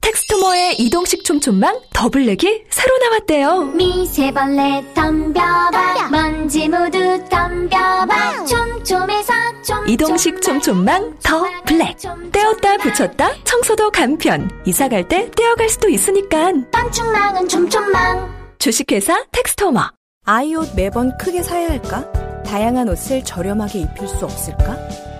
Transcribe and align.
텍스토머의 0.00 0.80
이동식 0.80 1.24
촘촘망 1.24 1.78
더블랙이 1.92 2.64
새로 2.70 2.96
나왔대요. 2.98 3.62
미세벌레 3.74 4.94
덤벼봐 4.94 6.08
먼지 6.10 6.68
모두 6.68 6.98
덤벼봐 7.28 8.44
촘촘해서 8.46 9.32
촘촘망 9.62 9.88
이동식 9.88 10.42
촘촘망 10.42 11.18
더 11.22 11.44
블랙. 11.66 11.96
떼었다 12.32 12.76
붙였다 12.78 13.30
청소도 13.44 13.90
간편. 13.90 14.50
이사 14.64 14.88
갈 14.88 15.06
때 15.06 15.30
떼어갈 15.36 15.68
수도 15.68 15.88
있으니까. 15.88 16.52
방충망은 16.72 17.48
촘촘망 17.48 18.54
주식회사 18.58 19.24
텍스토머. 19.32 19.90
아이 20.24 20.54
옷 20.54 20.68
매번 20.74 21.16
크게 21.18 21.42
사야 21.42 21.68
할까? 21.68 22.10
다양한 22.44 22.88
옷을 22.88 23.22
저렴하게 23.24 23.80
입힐 23.80 24.08
수 24.08 24.24
없을까? 24.24 24.76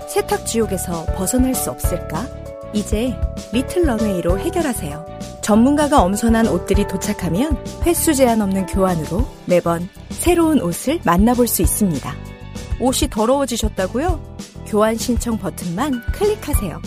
세탁 0.09 0.45
지옥에서 0.47 1.07
벗어날 1.17 1.55
수 1.55 1.71
없을까? 1.71 2.27
이제 2.73 3.15
리틀 3.53 3.85
런웨이로 3.85 4.39
해결하세요. 4.39 5.07
전문가가 5.43 6.03
엄선한 6.03 6.47
옷들이 6.47 6.87
도착하면 6.87 7.65
횟수 7.85 8.15
제한 8.15 8.41
없는 8.41 8.67
교환으로 8.67 9.27
매번 9.47 9.89
새로운 10.11 10.61
옷을 10.61 11.01
만나볼 11.05 11.49
수 11.49 11.63
있습니다. 11.63 12.15
옷이 12.81 13.11
더러워지셨다고요? 13.11 14.37
교환 14.67 14.97
신청 14.97 15.37
버튼만 15.39 16.03
클릭하세요. 16.13 16.81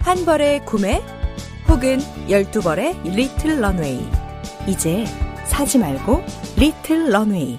한 0.00 0.24
벌의 0.24 0.64
구매 0.66 1.02
혹은 1.68 1.98
12벌의 2.28 3.02
리틀 3.04 3.60
런웨이. 3.60 4.00
이제 4.66 5.04
사지 5.46 5.78
말고 5.78 6.22
리틀 6.56 7.10
런웨이. 7.10 7.58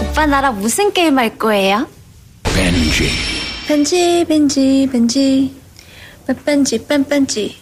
오빠 0.00 0.26
나랑 0.26 0.60
무슨 0.60 0.92
게임 0.92 1.18
할 1.18 1.36
거예요? 1.38 1.86
벤지 2.44 3.08
벤지 3.68 4.24
벤지 4.26 4.88
벤지 4.90 5.54
빼뺀지 6.26 6.86
빼뺀지 6.86 7.60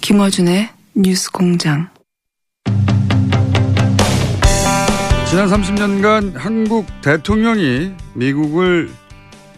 김어준의 0.00 0.70
뉴스 0.94 1.30
공장. 1.30 1.90
지난 5.28 5.46
30년간 5.46 6.36
한국 6.38 6.86
대통령이 7.02 7.92
미국을 8.14 8.90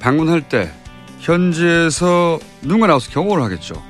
방문할 0.01 0.49
때 0.49 0.69
현지에서 1.21 2.41
누가 2.63 2.89
나와서 2.89 3.09
경호를 3.13 3.45
하겠죠. 3.45 3.81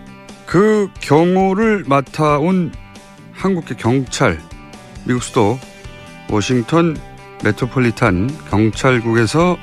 그 0.44 0.91
경호를 1.00 1.84
맡아온 1.86 2.70
한국의 3.32 3.78
경찰, 3.78 4.38
미국 5.06 5.22
수도 5.22 5.58
워싱턴 6.28 6.98
메트로폴리탄 7.42 8.28
경찰국에서 8.50 9.56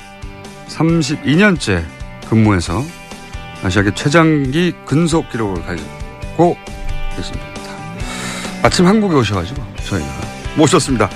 32년째 0.66 1.84
근무해서 2.28 2.82
아시아계 3.62 3.94
최장기 3.94 4.72
근속 4.84 5.30
기록을 5.30 5.62
가지고 5.62 6.56
있습니다. 7.16 7.46
마침 8.60 8.86
한국에 8.86 9.14
오셔가지고 9.14 9.62
저희가 9.84 10.20
모셨습니다. 10.56 11.08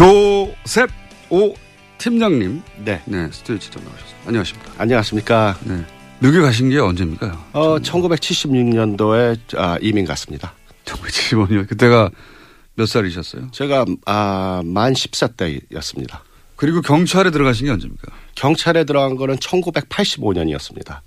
조셉 0.00 0.88
오 1.28 1.54
팀장님. 1.98 2.62
네. 2.86 3.02
네, 3.04 3.28
스튜디오 3.30 3.58
직접 3.58 3.84
나오셨습니다. 3.84 4.28
안녕하십니까. 4.28 4.72
안녕하십니까. 4.78 5.58
네. 5.64 5.84
미국에 6.20 6.40
가신 6.40 6.70
게 6.70 6.78
언제입니까? 6.78 7.48
어, 7.52 7.78
1976년도에 7.80 9.38
아, 9.58 9.76
이민 9.82 10.06
갔습니다. 10.06 10.54
1975년. 10.86 11.68
그때가 11.68 12.08
몇 12.76 12.86
살이셨어요? 12.86 13.50
제가 13.52 13.84
아, 14.06 14.62
만 14.64 14.94
10세 14.94 15.36
때였습니다. 15.36 16.24
그리고 16.56 16.80
경찰에 16.80 17.30
들어가신 17.30 17.66
게 17.66 17.72
언제입니까? 17.72 18.10
경찰에 18.36 18.84
들어간 18.84 19.16
거는 19.16 19.36
1985년이었습니다. 19.36 21.00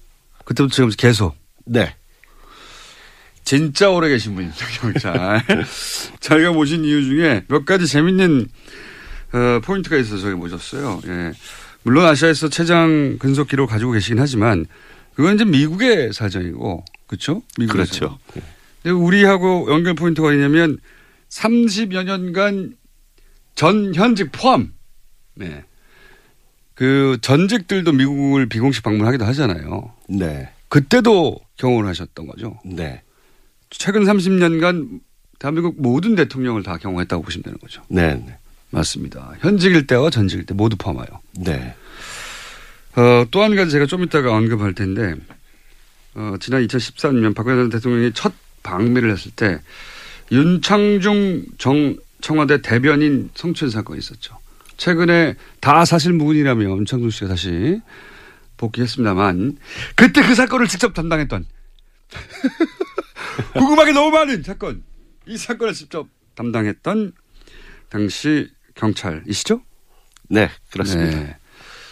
그때부터 0.45 0.71
지금 0.71 0.91
계속? 0.95 1.35
네. 1.65 1.95
진짜 3.43 3.89
오래 3.89 4.09
계신 4.09 4.35
분이죠, 4.35 4.65
경찰. 4.79 5.41
저희가 6.19 6.51
모신 6.51 6.85
이유 6.85 7.03
중에 7.03 7.43
몇 7.47 7.65
가지 7.65 7.87
재밌는 7.87 8.47
어, 9.33 9.59
포인트가 9.63 9.97
있어서 9.97 10.21
저희 10.21 10.33
모셨어요. 10.33 11.01
예. 11.07 11.33
물론 11.83 12.05
아시아에서 12.05 12.49
최장 12.49 13.17
근속 13.19 13.49
기록 13.49 13.69
가지고 13.69 13.91
계시긴 13.91 14.19
하지만 14.19 14.65
그건 15.15 15.35
이제 15.35 15.43
미국의 15.45 16.13
사정이고, 16.13 16.85
그렇죠? 17.07 17.41
미국의 17.57 17.85
그렇죠. 17.85 18.17
근데 18.81 18.91
우리하고 18.91 19.67
연결 19.69 19.93
포인트가 19.93 20.31
있냐면 20.33 20.79
30여 21.29 22.03
년간 22.05 22.75
전 23.55 23.93
현직 23.93 24.31
포함, 24.31 24.73
네. 25.35 25.63
그 26.73 27.17
전직들도 27.21 27.91
미국을 27.91 28.47
비공식 28.47 28.83
방문하기도 28.83 29.25
하잖아요. 29.25 29.93
네. 30.09 30.49
그때도 30.69 31.39
경험을 31.57 31.87
하셨던 31.87 32.25
거죠. 32.27 32.59
네. 32.65 33.03
최근 33.77 34.03
30년간 34.03 34.99
대한민국 35.39 35.75
모든 35.81 36.15
대통령을 36.15 36.63
다 36.63 36.77
경험했다고 36.77 37.23
보시면 37.23 37.43
되는 37.43 37.57
거죠. 37.59 37.81
네. 37.89 38.15
네. 38.15 38.37
맞습니다. 38.69 39.33
현직일 39.39 39.85
때와 39.87 40.09
전직일 40.09 40.45
때 40.45 40.53
모두 40.53 40.75
포함하여. 40.77 41.07
네. 41.39 41.75
어, 42.95 43.25
또 43.31 43.43
한 43.43 43.55
가지 43.55 43.71
제가 43.71 43.85
좀 43.85 44.03
이따가 44.03 44.33
언급할 44.35 44.73
텐데, 44.73 45.15
어, 46.15 46.35
지난 46.39 46.65
2013년 46.65 47.35
박근혜 47.35 47.55
전 47.57 47.69
대통령이 47.69 48.11
첫 48.13 48.33
방미를 48.63 49.11
했을 49.11 49.31
때 49.31 49.59
윤창중 50.31 51.43
정 51.57 51.95
청와대 52.21 52.61
대변인 52.61 53.29
성추행 53.35 53.69
사건이 53.71 53.99
있었죠. 53.99 54.37
최근에 54.77 55.35
다 55.59 55.85
사실 55.85 56.13
무근이라며 56.13 56.63
윤창중 56.63 57.09
씨가 57.09 57.27
다시 57.27 57.79
복귀했습니다만 58.57 59.57
그때 59.95 60.21
그 60.21 60.33
사건을 60.35 60.67
직접 60.67 60.93
담당했던 60.93 61.45
궁금하게 63.53 63.91
너무 63.93 64.11
많은 64.11 64.43
사건 64.43 64.83
이 65.25 65.37
사건을 65.37 65.73
직접 65.73 66.07
담당했던 66.35 67.13
당시 67.89 68.49
경찰이시죠? 68.75 69.61
네, 70.29 70.49
그렇습니다. 70.71 71.17
네. 71.19 71.37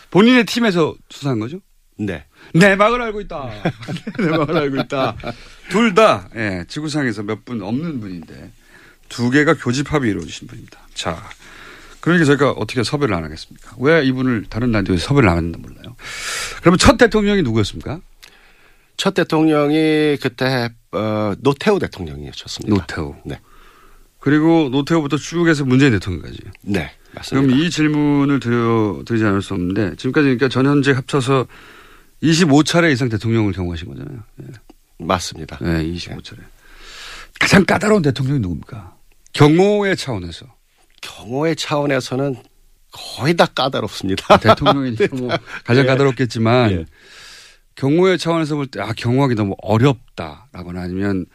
본인의 0.09 0.45
팀에서 0.45 0.95
수사한 1.09 1.39
거죠? 1.39 1.59
네. 1.97 2.25
내막을 2.55 3.01
알고 3.01 3.21
있다. 3.21 3.49
내막을 4.19 4.57
알고 4.57 4.77
있다. 4.81 5.15
둘 5.69 5.93
다, 5.93 6.27
예, 6.35 6.65
지구상에서 6.67 7.23
몇 7.23 7.45
분 7.45 7.61
없는 7.61 7.99
분인데, 7.99 8.51
두 9.09 9.29
개가 9.29 9.53
교집합이 9.55 10.09
이루어지신 10.09 10.47
분입니다. 10.47 10.79
자. 10.94 11.29
그러니까 11.99 12.25
저희가 12.25 12.51
어떻게 12.53 12.81
섭외를 12.83 13.13
안 13.13 13.23
하겠습니까? 13.23 13.75
왜 13.79 14.03
이분을 14.05 14.45
다른 14.49 14.71
라디오에 14.71 14.97
섭외를 14.97 15.29
안 15.29 15.37
했는지 15.37 15.59
몰라요. 15.59 15.95
그러면 16.61 16.79
첫 16.79 16.97
대통령이 16.97 17.44
누구였습니까? 17.44 18.01
첫 18.97 19.13
대통령이 19.13 20.17
그때 20.19 20.69
어, 20.91 21.33
노태우 21.39 21.79
대통령이셨습니다. 21.79 22.75
노태우. 22.75 23.15
네. 23.25 23.39
그리고 24.19 24.69
노태우부터 24.69 25.17
쭉 25.17 25.47
해서 25.47 25.65
문재인 25.65 25.91
대통령까지. 25.93 26.38
네, 26.61 26.91
맞습니다. 27.13 27.47
그럼 27.47 27.59
이 27.59 27.69
질문을 27.69 28.39
드려, 28.39 29.01
드리지 29.05 29.25
않을 29.25 29.41
수 29.41 29.53
없는데 29.53 29.95
지금까지 29.95 30.25
그러니까 30.25 30.47
전 30.47 30.67
현직 30.67 30.95
합쳐서 30.95 31.47
25차례 32.21 32.91
이상 32.91 33.09
대통령을 33.09 33.51
경험하신 33.53 33.88
거잖아요. 33.88 34.19
네. 34.35 34.47
맞습니다. 34.99 35.57
네, 35.59 35.83
25차례. 35.83 36.39
가장 37.39 37.65
까다로운 37.65 38.03
대통령이 38.03 38.39
누굽니까? 38.39 38.95
경호의 39.33 39.97
차원에서. 39.97 40.45
경호의 41.01 41.55
차원에서는 41.55 42.35
거의 42.91 43.35
다 43.35 43.45
까다롭습니다. 43.45 44.37
대통령이 44.37 44.95
뭐 45.13 45.29
가장 45.65 45.83
예. 45.83 45.87
까다롭겠지만 45.87 46.71
예. 46.71 46.85
경호의 47.81 48.18
차원에서 48.19 48.56
볼 48.56 48.68
때 48.68 48.80
아 48.80 48.94
경호하기 48.94 49.33
너무 49.36 49.56
어렵다라거나 49.62 50.81
아니면 50.81 51.25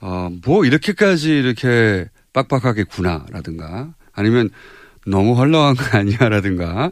어 0.00 0.28
뭐 0.44 0.64
이렇게까지 0.64 1.30
이렇게 1.30 2.06
빡빡하겠구나라든가 2.32 3.94
아니면 4.12 4.50
너무 5.06 5.34
헐렁한 5.36 5.76
거 5.76 5.96
아니야라든가 5.98 6.90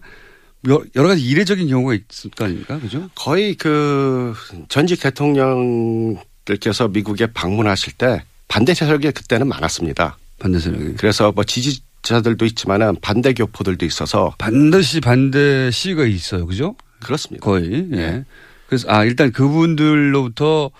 여- 0.69 0.83
여러 0.97 1.09
가지 1.09 1.23
이례적인 1.25 1.69
경우가 1.69 1.95
있을 1.95 2.31
거 2.31 2.45
아닙니까 2.45 2.79
그죠? 2.79 3.11
거의 3.15 3.55
그 3.57 4.33
전직 4.69 5.01
대통령들께서 5.03 6.89
미국에 6.89 7.27
방문하실 7.27 7.95
때 7.95 8.25
반대 8.49 8.73
세력이 8.75 9.11
그때는 9.11 9.49
많았습니다. 9.49 10.17
반대 10.39 10.59
세력이 10.61 10.95
그래서 10.95 11.33
뭐 11.33 11.45
지지자들도 11.45 12.45
있지만은 12.47 12.97
반대 13.03 13.35
교포들도 13.35 13.85
있어서 13.85 14.35
반드시 14.39 15.01
반대 15.01 15.71
시가 15.71 16.05
있어요 16.07 16.47
그죠? 16.47 16.77
그렇습니다. 17.03 17.45
거의 17.45 17.89
예. 17.93 18.25
그래서 18.75 18.89
아 18.91 19.05
일단 19.05 19.31
그분들로부터 19.31 20.71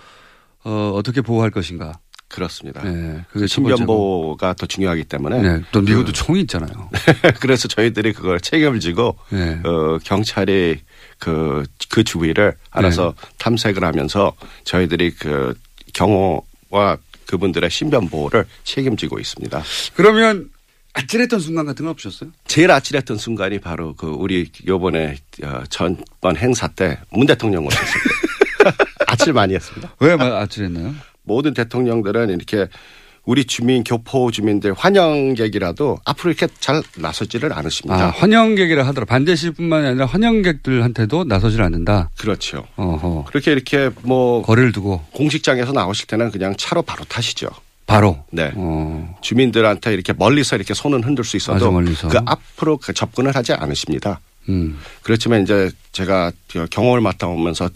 어, 0.65 0.91
어떻게 0.95 1.21
보호할 1.21 1.49
것인가. 1.51 1.93
그렇습니다. 2.27 2.81
네, 2.83 3.23
그게. 3.31 3.47
신변보호가 3.47 4.55
더 4.55 4.65
중요하기 4.65 5.05
때문에 5.05 5.41
네, 5.41 5.61
또 5.71 5.79
미국도 5.79 6.07
그- 6.07 6.11
총이 6.13 6.41
있잖아요. 6.41 6.89
그래서 7.39 7.67
저희들이 7.69 8.11
그걸 8.13 8.41
책임을 8.41 8.81
지고 8.81 9.17
네. 9.29 9.61
어, 9.63 9.97
경찰이 10.03 10.79
그, 11.19 11.63
그 11.89 12.03
주위를 12.03 12.55
알아서 12.71 13.13
네. 13.17 13.27
탐색을 13.37 13.83
하면서 13.85 14.33
저희들이 14.65 15.11
그 15.11 15.53
경호와 15.93 16.97
그분들의 17.27 17.69
신변 17.69 18.09
보호를 18.09 18.45
책임지고 18.65 19.19
있습니다. 19.19 19.63
그러면 19.95 20.49
아찔했던 20.95 21.39
순간 21.39 21.65
같은 21.65 21.85
건 21.85 21.91
없으셨어요? 21.91 22.31
제일 22.47 22.71
아찔했던 22.71 23.17
순간이 23.17 23.59
바로 23.59 23.93
그 23.95 24.07
우리 24.07 24.49
요번에 24.65 25.17
어, 25.43 25.63
전번 25.69 26.37
행사 26.37 26.67
때 26.67 26.97
문 27.11 27.25
대통령 27.27 27.65
오셨을 27.65 27.85
때 28.63 28.71
아찔 29.07 29.33
많이 29.33 29.53
했습니다. 29.53 29.93
왜 29.99 30.15
마- 30.15 30.39
아찔했나요? 30.41 30.95
모든 31.23 31.53
대통령들은 31.53 32.29
이렇게 32.29 32.67
우리 33.25 33.43
주민 33.45 33.83
교포 33.83 34.29
주민들 34.29 34.73
환영객이라도 34.73 35.97
앞으로 36.05 36.29
이렇게 36.31 36.47
잘 36.59 36.83
나서지를 36.95 37.51
않으십니다. 37.53 38.05
아, 38.05 38.09
환영객이라 38.11 38.85
하더라. 38.85 39.05
반대시뿐만이 39.05 39.87
아니라 39.87 40.05
환영객들한테도 40.05 41.23
나서질 41.23 41.61
않는다. 41.63 42.11
그렇죠. 42.19 42.67
어허. 42.75 43.25
그렇게 43.27 43.51
이렇게 43.51 43.89
뭐 44.03 44.43
거리를 44.43 44.71
두고 44.71 45.03
공식장에서 45.11 45.71
나오실 45.71 46.05
때는 46.07 46.29
그냥 46.31 46.53
차로 46.55 46.83
바로 46.83 47.03
타시죠. 47.05 47.49
바로. 47.85 48.23
네. 48.31 48.51
어. 48.55 49.15
주민들한테 49.21 49.93
이렇게 49.93 50.13
멀리서 50.13 50.55
이렇게 50.55 50.73
손은 50.73 51.03
흔들 51.03 51.23
수 51.23 51.37
있어도. 51.37 51.59
그 52.09 52.19
앞으로 52.25 52.77
그 52.77 52.93
접근을 52.93 53.35
하지 53.35 53.53
않으십니다. 53.53 54.19
음. 54.49 54.79
그렇지만 55.01 55.43
이제 55.43 55.69
제가 55.91 56.31
그 56.51 56.67
경험을 56.69 57.01
맡아오면서 57.01 57.69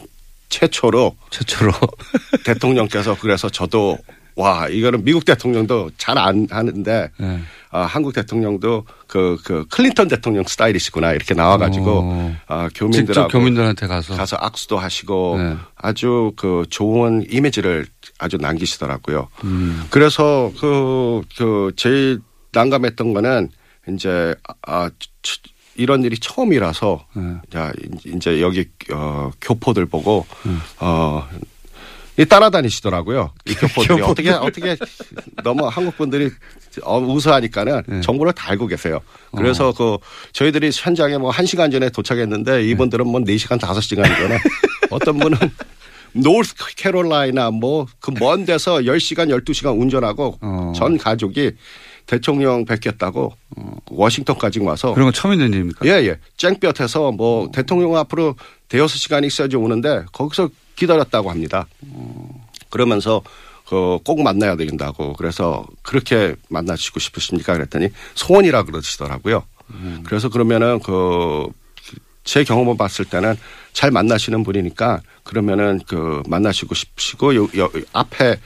최초로 0.50 1.16
최초로 1.30 1.72
대통령께서 2.46 3.16
그래서 3.20 3.50
저도 3.50 3.98
와 4.36 4.68
이거는 4.68 5.04
미국 5.04 5.26
대통령도 5.26 5.92
잘 5.98 6.18
안 6.18 6.48
하는데 6.50 7.10
네. 7.18 7.40
아, 7.72 7.82
한국 7.82 8.14
대통령도 8.14 8.86
그, 9.06 9.38
그 9.44 9.66
클린턴 9.70 10.08
대통령 10.08 10.44
스타일이시구나 10.44 11.12
이렇게 11.12 11.34
나와가지고 11.36 12.00
어. 12.04 12.36
아, 12.48 12.70
교민들하고 12.74 13.28
교민들한테 13.28 13.86
가서. 13.86 14.16
가서 14.16 14.38
악수도 14.40 14.80
하시고 14.80 15.38
네. 15.38 15.56
아주 15.76 16.32
그 16.36 16.66
좋은 16.70 17.26
이미지를 17.30 17.86
아주 18.20 18.38
남기시더라고요. 18.38 19.30
음. 19.46 19.84
그래서 19.90 20.52
그, 20.60 21.22
그 21.38 21.72
제일 21.76 22.20
난감했던 22.52 23.14
거는 23.14 23.50
이제 23.90 24.36
아, 24.68 24.90
치- 25.24 25.40
이런 25.76 26.04
일이 26.04 26.18
처음이라서 26.20 27.06
네. 27.14 27.36
자, 27.52 27.72
이제 28.06 28.42
여기 28.42 28.68
어, 28.92 29.32
교포들 29.42 29.86
보고 29.86 30.26
음. 30.46 30.60
어, 30.82 31.28
이 32.18 32.26
따라다니시더라고요. 32.26 33.32
이 33.46 33.54
교포들이 33.56 34.02
어떻게 34.02 34.30
어떻게 34.32 34.76
너무 35.42 35.68
한국 35.68 35.96
분들이 35.98 36.30
어, 36.84 37.00
우수하니까는 37.00 37.84
네. 37.88 38.02
정보를 38.02 38.34
다 38.34 38.50
알고 38.52 38.68
계세요. 38.68 39.00
어. 39.32 39.38
그래서 39.38 39.72
그 39.72 39.98
저희들이 40.34 40.70
현장에 40.74 41.18
뭐한 41.18 41.46
시간 41.46 41.72
전에 41.72 41.90
도착했는데 41.90 42.68
이분들은 42.68 43.08
뭐네 43.08 43.38
시간 43.38 43.58
다섯 43.58 43.80
시간 43.80 44.04
전에 44.04 44.38
어떤 44.92 45.18
분은 45.18 45.38
노스 46.14 46.56
캐롤라이나 46.76 47.52
뭐 47.52 47.86
그 48.00 48.12
먼 48.12 48.46
데서 48.46 48.78
10시간 48.86 49.30
12시간 49.30 49.80
운전하고 49.80 50.38
어. 50.42 50.74
전 50.76 50.98
가족이 50.98 51.52
대통령 52.06 52.66
뵙겠다고 52.66 53.34
워싱턴까지 53.92 54.60
와서 54.62 54.94
그런 54.94 55.08
건 55.08 55.14
처음 55.14 55.34
있는 55.34 55.54
일입니까? 55.54 55.86
예, 55.86 56.06
예. 56.08 56.18
쨍볕에서 56.38 57.12
뭐 57.12 57.50
대통령 57.52 57.96
앞으로 57.96 58.36
대여섯 58.68 58.98
시간이 58.98 59.28
있어야지 59.28 59.56
오는데 59.56 60.06
거기서 60.12 60.50
기다렸다고 60.76 61.30
합니다. 61.30 61.68
그러면서 62.70 63.22
그꼭 63.68 64.24
만나야 64.24 64.56
된다고 64.56 65.14
그래서 65.14 65.66
그렇게 65.84 66.36
만나시고 66.50 67.00
싶으십니까 67.00 67.54
그랬더니 67.54 67.90
소원이라 68.16 68.64
그러시더라고요. 68.64 69.44
그래서 70.04 70.30
그러면은 70.30 70.80
그 70.80 71.48
제 72.26 72.44
경험을 72.44 72.78
봤을 72.78 73.06
때는 73.06 73.36
잘 73.74 73.92
만나시는 73.92 74.44
분이니까 74.44 75.02
그러면은 75.24 75.80
그 75.88 76.24
만나시고 76.28 76.76
싶으시고 76.76 77.36
요, 77.36 77.44
요 77.58 77.70
앞에 77.94 78.38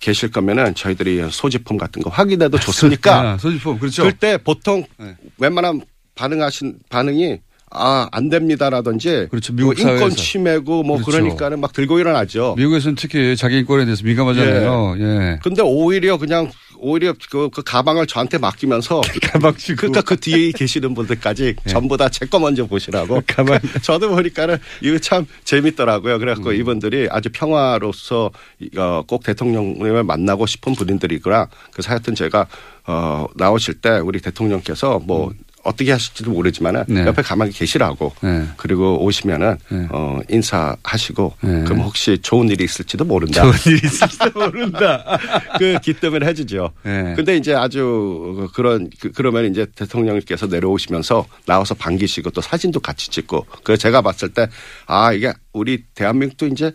계실 0.00 0.30
거면은 0.30 0.74
저희들이 0.74 1.30
소지품 1.30 1.78
같은 1.78 2.02
거 2.02 2.10
확인해도 2.10 2.58
좋습니까? 2.58 3.20
아, 3.32 3.38
소지품 3.38 3.78
그렇죠. 3.78 4.04
그때 4.04 4.36
보통 4.36 4.84
네. 4.98 5.16
웬만한 5.38 5.82
반응하신 6.14 6.80
반응이 6.88 7.38
아 7.74 8.08
안 8.12 8.28
됩니다라든지 8.28 9.28
그렇죠. 9.30 9.52
미국 9.54 9.68
뭐 9.68 9.74
인권 9.74 9.98
사회에서. 9.98 10.16
침해고 10.16 10.82
뭐 10.82 10.96
그렇죠. 10.98 11.10
그러니까는 11.22 11.60
막 11.60 11.72
들고 11.72 11.98
일어나죠. 11.98 12.54
미국에서는 12.58 12.94
특히 12.96 13.36
자기 13.36 13.58
인권에 13.58 13.84
대해서 13.84 14.02
민감하잖아요. 14.04 14.96
예. 14.98 15.38
근데 15.42 15.62
오히려 15.62 16.18
그냥 16.18 16.50
오히려 16.84 17.14
그, 17.30 17.48
그 17.50 17.62
가방을 17.62 18.06
저한테 18.08 18.38
맡기면서 18.38 19.00
가방 19.22 19.54
주고. 19.56 19.76
그러니까 19.78 20.02
그 20.02 20.16
뒤에 20.18 20.50
계시는 20.52 20.94
분들까지 20.94 21.54
전부 21.68 21.96
다 21.96 22.08
제 22.08 22.26
거 22.26 22.38
먼저 22.40 22.66
보시라고. 22.66 23.16
예. 23.16 23.20
가방. 23.32 23.58
저도 23.82 24.08
보니까는 24.10 24.58
이거 24.82 24.98
참 24.98 25.24
재밌더라고요. 25.44 26.18
그래갖고 26.18 26.50
음. 26.50 26.54
이분들이 26.56 27.06
아주 27.10 27.28
평화로서 27.32 28.30
어, 28.76 29.02
꼭 29.06 29.22
대통령님을 29.22 30.02
만나고 30.04 30.46
싶은 30.46 30.74
분들이구나. 30.74 31.48
그래서 31.72 31.90
하여튼 31.90 32.14
제가 32.16 32.46
어, 32.86 33.26
나오실 33.36 33.74
때 33.74 33.90
우리 33.98 34.20
대통령께서 34.20 35.00
뭐 35.04 35.32
어떻게 35.64 35.92
하실지도 35.92 36.30
모르지만은 36.32 36.84
음. 36.88 36.94
네. 36.94 37.06
옆에 37.06 37.22
가만히 37.22 37.52
계시라고. 37.52 38.12
네. 38.22 38.46
그리고 38.56 39.02
오시면은 39.04 39.56
네. 39.70 39.86
어, 39.90 40.20
인사하시고 40.28 41.34
네. 41.42 41.64
그럼 41.64 41.80
혹시 41.80 42.18
좋은 42.20 42.48
일이 42.48 42.64
있을지도 42.64 43.04
모른다. 43.04 43.42
좋은 43.42 43.54
일이 43.66 43.80
있을지도 43.84 44.30
모른다. 44.38 45.04
그 45.58 45.78
기뜸을 45.82 46.24
해주죠. 46.26 46.70
네. 46.84 47.14
근데 47.16 47.36
이제 47.36 47.54
아주 47.54 48.48
그런 48.54 48.90
그, 49.00 49.12
그러면 49.12 49.50
이제 49.50 49.66
대통령께서 49.74 50.46
내려오시면서 50.46 51.26
나와서 51.46 51.74
반기시고 51.74 52.30
또 52.30 52.40
사진도 52.40 52.80
같이 52.80 53.10
찍고 53.10 53.46
그 53.62 53.76
제가 53.76 54.02
봤을 54.02 54.28
때 54.30 54.46
아 54.86 55.12
이게 55.12 55.32
우리 55.52 55.84
대한민국도 55.94 56.46
이제 56.48 56.72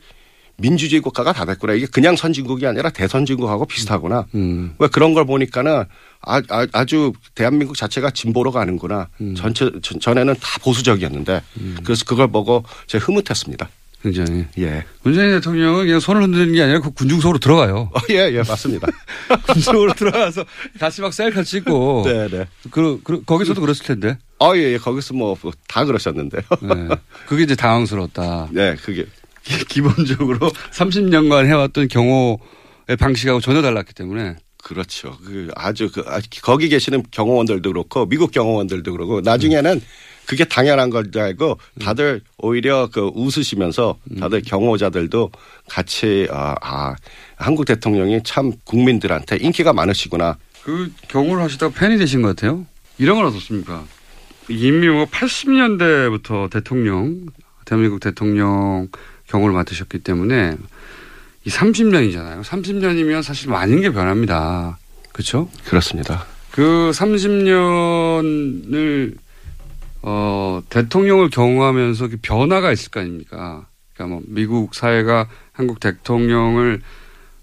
민주주의 0.58 1.02
국가가 1.02 1.34
다 1.34 1.46
됐구나 1.46 1.74
이게 1.74 1.86
그냥 1.86 2.16
선진국이 2.16 2.66
아니라 2.66 2.90
대선진국하고 2.90 3.66
비슷하구나. 3.66 4.26
음. 4.34 4.74
왜 4.80 4.88
그런 4.88 5.14
걸 5.14 5.26
보니까는 5.26 5.84
아, 6.22 6.42
아, 6.50 6.86
주 6.86 7.14
대한민국 7.36 7.76
자체가 7.78 8.12
진보로 8.12 8.52
가는구나. 8.52 9.08
음. 9.22 9.36
전체 9.36 9.70
전- 9.82 10.00
전에는 10.00 10.34
다 10.42 10.60
보수적이었는데 10.62 11.42
그래서 11.84 12.04
그걸 12.06 12.28
보고 12.30 12.64
제가 12.88 13.06
흐뭇했습니다. 13.06 13.70
굉장히. 14.04 14.46
예. 14.60 14.84
문재인 15.02 15.32
대통령은 15.32 15.86
그냥 15.86 16.00
손을 16.00 16.22
흔드는 16.24 16.54
게 16.54 16.62
아니라 16.62 16.80
그 16.82 16.92
군중석으로 16.92 17.40
들어가요. 17.40 17.90
어, 17.94 18.00
예, 18.12 18.30
예, 18.32 18.44
맞습니다. 18.48 18.88
군중석으로 19.48 19.94
들어가서 19.94 20.46
같이 20.80 21.02
막 21.02 21.14
셀카 21.14 21.44
찍고. 21.44 22.04
네, 22.06 22.28
네. 22.30 22.46
그, 22.70 23.00
그, 23.04 23.24
거기서도 23.24 23.60
그랬을 23.60 23.86
텐데. 23.86 24.18
어, 24.40 24.54
예, 24.56 24.74
예. 24.74 24.78
거기서 24.78 25.14
뭐 25.16 25.36
다 25.68 25.84
그러셨는데요. 25.86 26.42
네. 26.62 26.96
그게 27.28 27.44
이제 27.44 27.56
당황스럽다. 27.56 28.50
네, 28.54 28.76
그게 28.76 29.06
기- 29.44 29.66
기본적으로 29.66 30.52
30년간 30.72 31.46
해왔던 31.48 31.88
경호의 31.88 32.98
방식하고 33.00 33.40
전혀 33.42 33.62
달랐기 33.64 33.94
때문에. 33.96 34.36
그렇죠. 34.68 35.18
그 35.24 35.48
아주 35.56 35.90
그 35.90 36.04
아, 36.08 36.20
거기 36.42 36.68
계시는 36.68 37.06
경호원들도 37.10 37.72
그렇고 37.72 38.06
미국 38.06 38.32
경호원들도 38.32 38.92
그렇고 38.92 39.22
나중에는 39.22 39.82
그게 40.26 40.44
당연한 40.44 40.90
걸 40.90 41.10
알고 41.16 41.58
다들 41.82 42.20
오히려 42.38 42.90
그 42.92 43.10
웃으시면서 43.16 43.98
다들 44.20 44.42
경호자들도 44.42 45.32
같이 45.70 46.28
아, 46.32 46.54
아 46.62 46.96
한국 47.38 47.64
대통령이 47.64 48.20
참 48.26 48.52
국민들한테 48.66 49.38
인기가 49.38 49.72
많으시구나. 49.72 50.38
그 50.64 50.92
경호를 51.08 51.42
하시다가 51.44 51.74
팬이 51.74 51.98
되신 51.98 52.22
것 52.22 52.36
같아요. 52.36 52.66
이런 52.98 53.16
건 53.16 53.28
어떻습니까? 53.28 53.86
이미 54.50 54.88
80년대부터 54.88 56.50
대통령, 56.50 57.28
대한민국 57.64 58.02
대통령 58.02 58.90
경호를 59.28 59.54
맡으셨기 59.54 60.00
때문에 60.00 60.58
이 61.48 61.50
30년이잖아요. 61.50 62.44
30년이면 62.44 63.24
사실 63.24 63.50
많은 63.50 63.80
게 63.80 63.90
변합니다. 63.90 64.78
그렇죠? 65.14 65.50
그렇습니다. 65.64 66.26
그 66.52 66.92
30년을 66.94 69.16
어, 70.02 70.62
대통령을 70.68 71.30
경호하면서 71.30 72.10
그 72.10 72.18
변화가 72.22 72.74
있을 72.74 72.92
거 72.92 73.00
아닙니까? 73.00 73.66
그러니까 73.94 74.14
뭐 74.14 74.22
미국 74.28 74.76
사회가 74.76 75.30
한국 75.54 75.80
대통령을 75.80 76.82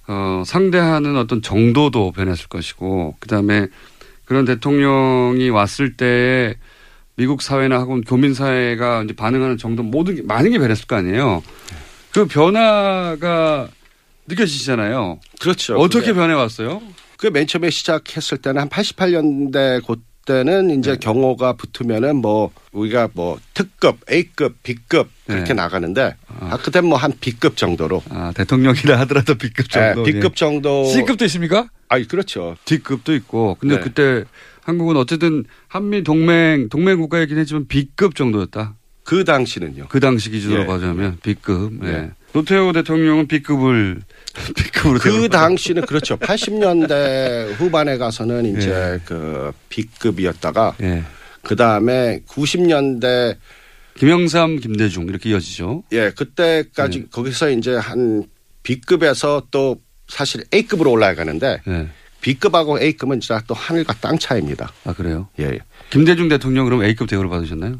어, 0.07 0.43
상대하는 0.45 1.17
어떤 1.17 1.41
정도도 1.41 2.13
변했을 2.13 2.49
것이고, 2.49 3.17
그 3.21 3.29
다음에 3.29 3.69
그런 4.27 4.45
대통령이 4.45 5.49
왔을 5.49 5.97
때 5.97 6.59
미국 7.17 7.41
사회나 7.41 7.79
혹은 7.79 8.03
교민 8.03 8.35
사회가 8.35 9.05
이제 9.05 9.15
반응하는 9.15 9.57
정도 9.57 9.83
모든 9.83 10.17
게 10.17 10.21
많은 10.21 10.51
게 10.51 10.59
변했을 10.59 10.87
거 10.87 10.97
아니에요. 10.97 11.43
그 12.13 12.27
변화가 12.27 13.69
느껴지시잖아요. 14.27 15.21
그렇죠. 15.41 15.77
어떻게 15.77 16.07
그게. 16.09 16.13
변해 16.15 16.35
왔어요? 16.35 16.83
그 17.19 17.29
맨 17.31 17.47
처음에 17.47 17.71
시작했을 17.71 18.39
때는 18.39 18.61
한 18.63 18.69
88년대 18.69 19.83
그때는 19.87 20.79
이제 20.79 20.97
경호가 20.97 21.55
붙으면은 21.55 22.17
뭐 22.17 22.51
우리가 22.73 23.09
뭐 23.15 23.39
특급, 23.55 23.99
A급, 24.11 24.63
B급 24.63 25.09
그렇게 25.27 25.49
네. 25.49 25.55
나가는데 25.55 26.17
아, 26.41 26.59
그때 26.63 26.81
뭐 26.81 26.97
한 26.99 27.13
B급 27.21 27.57
정도로. 27.57 28.03
아, 28.11 28.33
대통령이라 28.35 28.99
하더라도 29.01 29.35
B급 29.37 29.69
정도. 29.71 30.03
네, 30.03 30.13
B급 30.13 30.37
정도. 30.37 30.85
C급도 30.85 31.25
있습니까? 31.27 31.69
아니 31.89 32.07
그렇죠. 32.09 32.57
D급도 32.65 33.15
있고. 33.15 33.57
근데 33.61 33.77
네. 33.77 33.81
그때 33.83 34.25
한국은 34.63 34.97
어쨌든 34.97 35.45
한미 35.69 36.03
동맹 36.03 36.69
동맹 36.71 36.99
국가이긴 37.01 37.39
했지만 37.39 37.67
B급 37.69 38.15
정도였다. 38.17 38.75
그 39.05 39.25
당시는요. 39.25 39.87
그 39.89 40.01
당시 40.01 40.31
기준으로 40.31 40.63
예. 40.63 40.67
봐자면 40.67 41.19
B급. 41.23 41.85
예. 41.85 41.89
예. 41.89 42.11
노태우 42.35 42.73
대통령은 42.73 43.29
B급을 43.29 44.03
B급으로 44.57 44.99
그 44.99 45.29
당시는 45.29 45.87
그렇죠. 45.87 46.17
80년대 46.17 47.55
후반에 47.55 47.97
가서는 47.97 48.57
이제 48.57 48.71
예. 48.71 49.01
그 49.05 49.53
B급이었다가 49.69 50.75
예. 50.83 51.05
그 51.43 51.55
다음에 51.55 52.21
90년대 52.27 53.37
김영삼, 53.97 54.59
김대중 54.59 55.05
이렇게 55.05 55.31
이어지죠. 55.31 55.85
예 55.93 56.11
그때까지 56.11 56.99
네. 56.99 57.07
거기서 57.11 57.51
이제 57.51 57.77
한 57.77 58.25
B급에서 58.65 59.47
또 59.53 59.77
사실 60.09 60.43
A급으로 60.53 60.91
올라가는데 60.91 61.61
예. 61.69 61.89
B급하고 62.21 62.81
A급은 62.81 63.21
진짜 63.21 63.41
또 63.47 63.55
하늘과 63.55 63.95
땅 64.01 64.19
차이입니다. 64.19 64.73
아 64.85 64.93
그래요? 64.93 65.29
예. 65.39 65.45
예. 65.45 65.59
김대중 65.91 66.29
대통령 66.29 66.65
그럼 66.65 66.83
A급 66.83 67.09
대우를 67.09 67.31
받으셨나요? 67.31 67.79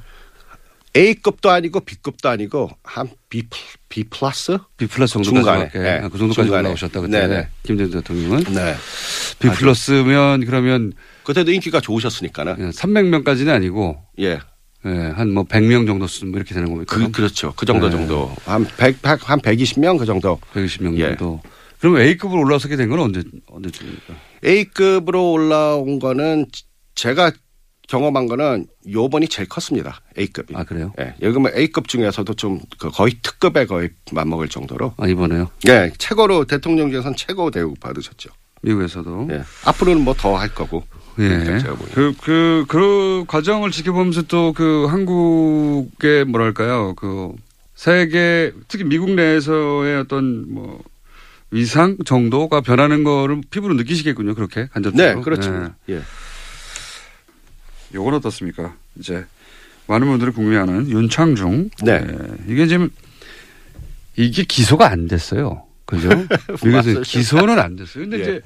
A급도 0.97 1.51
아니고 1.51 1.81
B급도 1.81 2.29
아니고 2.29 2.71
한 2.85 3.09
B, 3.29 3.43
플- 3.43 3.59
B 3.89 4.05
플러스? 4.05 4.57
B 4.77 4.87
플러스 4.87 5.21
중간에, 5.23 5.69
정도까지 5.71 5.79
예. 5.79 5.97
예. 6.05 6.09
그 6.09 6.19
정도까지 6.19 6.47
중간에. 6.47 6.61
올라오셨다 6.69 7.01
그때 7.01 7.27
네네. 7.27 7.49
김대중 7.65 8.01
대통령은 8.01 8.45
네. 8.55 8.75
B 9.41 9.49
플러스면 9.49 10.45
그러면 10.47 10.93
그때도 11.25 11.51
인기가 11.51 11.81
좋으셨으니까는. 11.81 12.71
300명까지는 12.71 13.49
아니고 13.49 13.99
예. 14.21 14.39
예, 14.87 14.91
한뭐 15.17 15.45
100명 15.45 15.87
정도 15.87 16.07
뭐 16.27 16.37
이렇게 16.37 16.53
되는 16.55 16.69
겁니까? 16.71 16.95
그, 16.95 17.11
그렇죠. 17.11 17.55
그 17.57 17.65
정도 17.67 17.87
네. 17.89 17.97
정도. 17.97 18.35
한 18.45 18.65
100, 18.77 19.01
100, 19.03 19.31
한 19.31 19.41
120명 19.41 19.99
그 19.99 20.05
정도. 20.05 20.39
120명 20.53 20.97
예. 20.99 21.07
정도. 21.09 21.41
그럼 21.81 21.97
A급으로 21.97 22.43
올라서게 22.43 22.77
된 22.77 22.89
건 22.91 23.01
언제 23.01 23.23
언제쯤입니까? 23.47 24.15
A급으로 24.45 25.33
올라온 25.33 25.99
거는 25.99 26.47
제가 26.95 27.33
경험한 27.89 28.27
거는 28.29 28.67
요번이 28.91 29.29
제일 29.29 29.49
컸습니다. 29.49 30.01
A급이. 30.19 30.55
아 30.57 30.65
그래요? 30.65 30.93
예. 31.01 31.15
여기 31.23 31.39
뭐 31.39 31.51
A급 31.55 31.89
중에서도 31.89 32.33
좀그 32.35 32.91
거의 32.91 33.15
특급에 33.23 33.67
거의 33.67 33.91
맞먹을 34.13 34.49
정도로. 34.49 34.95
아 34.97 35.07
이번에요? 35.07 35.51
예. 35.69 35.93
최고로 35.99 36.45
대통령 36.47 36.91
중에서는 36.91 37.17
최고 37.17 37.51
대우 37.51 37.75
받으셨죠. 37.75 38.31
미국에서도. 38.63 39.29
예. 39.33 39.43
앞으로는 39.67 40.03
뭐 40.03 40.15
더 40.15 40.37
할 40.37 40.49
거고. 40.55 40.85
예. 41.19 41.59
그, 41.95 42.15
그, 42.21 42.65
그 42.67 43.25
과정을 43.29 43.71
지켜보면서 43.71 44.23
또 44.23 44.53
그 44.55 44.87
한국의 44.89 46.25
뭐랄까요. 46.25 46.95
그 46.95 47.33
세계, 47.75 48.53
특히 48.69 48.85
미국 48.85 49.11
내에서의 49.11 49.99
어떤 50.01 50.53
뭐 50.53 50.81
위상 51.51 51.97
정도가 52.05 52.63
변하는 52.63 53.05
거를 53.05 53.43
피부로 53.51 53.75
느끼시겠군요. 53.75 54.35
그렇게 54.35 54.67
간접적으로. 54.73 55.15
네, 55.17 55.21
그렇죠. 55.23 55.71
예. 55.91 56.01
요건 57.95 58.15
어떻습니까? 58.15 58.75
이제 58.99 59.25
많은 59.87 60.07
분들이 60.07 60.31
궁금해하는 60.33 60.91
윤창중. 60.91 61.71
네. 61.85 61.93
예, 62.07 62.53
이게 62.53 62.67
지금 62.67 62.91
이게 64.17 64.45
기소가 64.45 64.91
안 64.91 65.07
됐어요. 65.09 65.65
그죠? 65.85 66.09
미국에서 66.65 66.91
맞아요. 66.91 67.01
기소는 67.03 67.59
안 67.59 67.77
됐어요. 67.77 68.05
근데 68.05 68.19
예. 68.19 68.23
이제 68.23 68.41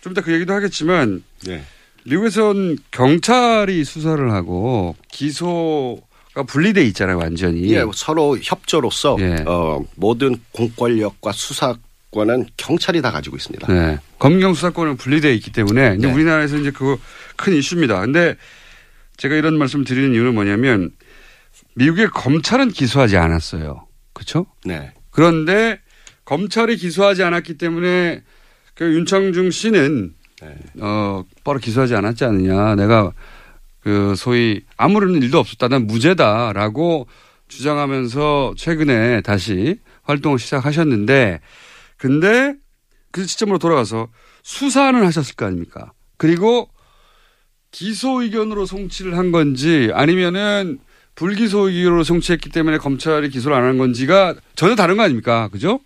좀 0.00 0.12
이따 0.12 0.22
그 0.22 0.32
얘기도 0.32 0.52
하겠지만 0.54 1.22
네. 1.44 1.62
미국에선 2.04 2.78
경찰이 2.90 3.84
수사를 3.84 4.30
하고 4.32 4.96
기소가 5.10 6.44
분리돼 6.46 6.84
있잖아요, 6.86 7.18
완전히. 7.18 7.72
예, 7.74 7.84
서로 7.94 8.38
협조로서 8.40 9.16
예. 9.20 9.44
어, 9.46 9.84
모든 9.96 10.36
공권력과 10.52 11.32
수사권은 11.32 12.46
경찰이 12.56 13.02
다 13.02 13.10
가지고 13.10 13.36
있습니다. 13.36 13.70
네. 13.72 13.98
검경 14.18 14.54
수사권은 14.54 14.96
분리되어 14.96 15.32
있기 15.32 15.52
때문에 15.52 15.96
이제 15.98 16.06
네. 16.06 16.12
우리나라에서 16.12 16.56
이제 16.56 16.70
그거 16.70 16.96
큰 17.36 17.54
이슈입니다. 17.54 18.00
근데 18.00 18.36
제가 19.18 19.34
이런 19.34 19.58
말씀 19.58 19.84
드리는 19.84 20.14
이유는 20.14 20.34
뭐냐면 20.34 20.90
미국의 21.74 22.08
검찰은 22.08 22.70
기소하지 22.70 23.16
않았어요. 23.16 23.86
그렇죠? 24.14 24.46
네. 24.64 24.94
그런데 25.10 25.80
검찰이 26.24 26.76
기소하지 26.76 27.22
않았기 27.22 27.58
때문에 27.58 28.22
그 28.74 28.94
윤창중 28.94 29.50
씨는 29.50 30.14
네. 30.40 30.56
어 30.80 31.24
바로 31.42 31.58
기소하지 31.58 31.96
않았지 31.96 32.24
않느냐. 32.24 32.76
내가 32.76 33.12
그 33.80 34.14
소위 34.16 34.62
아무런 34.76 35.20
일도 35.20 35.38
없었다. 35.38 35.68
난 35.68 35.86
무죄다라고 35.86 37.08
주장하면서 37.48 38.54
최근에 38.56 39.22
다시 39.22 39.80
활동을 40.02 40.38
시작하셨는데 40.38 41.40
근데 41.96 42.54
그 43.10 43.26
시점으로 43.26 43.58
돌아가서 43.58 44.08
수사는 44.44 45.04
하셨을 45.04 45.34
거 45.34 45.46
아닙니까? 45.46 45.92
그리고 46.18 46.68
기소 47.82 48.22
의견으로 48.22 48.66
송치를 48.66 49.16
한 49.16 49.30
건지 49.30 49.88
아니면은 49.94 50.80
불기소 51.14 51.68
의견으로 51.68 52.02
송치했기 52.02 52.50
때문에 52.50 52.78
검찰이 52.78 53.30
기소를 53.30 53.56
안 53.56 53.62
한 53.62 53.78
건지가 53.78 54.34
전혀 54.56 54.74
다른 54.74 54.96
거 54.96 55.04
아닙니까? 55.04 55.46
그죠? 55.52 55.78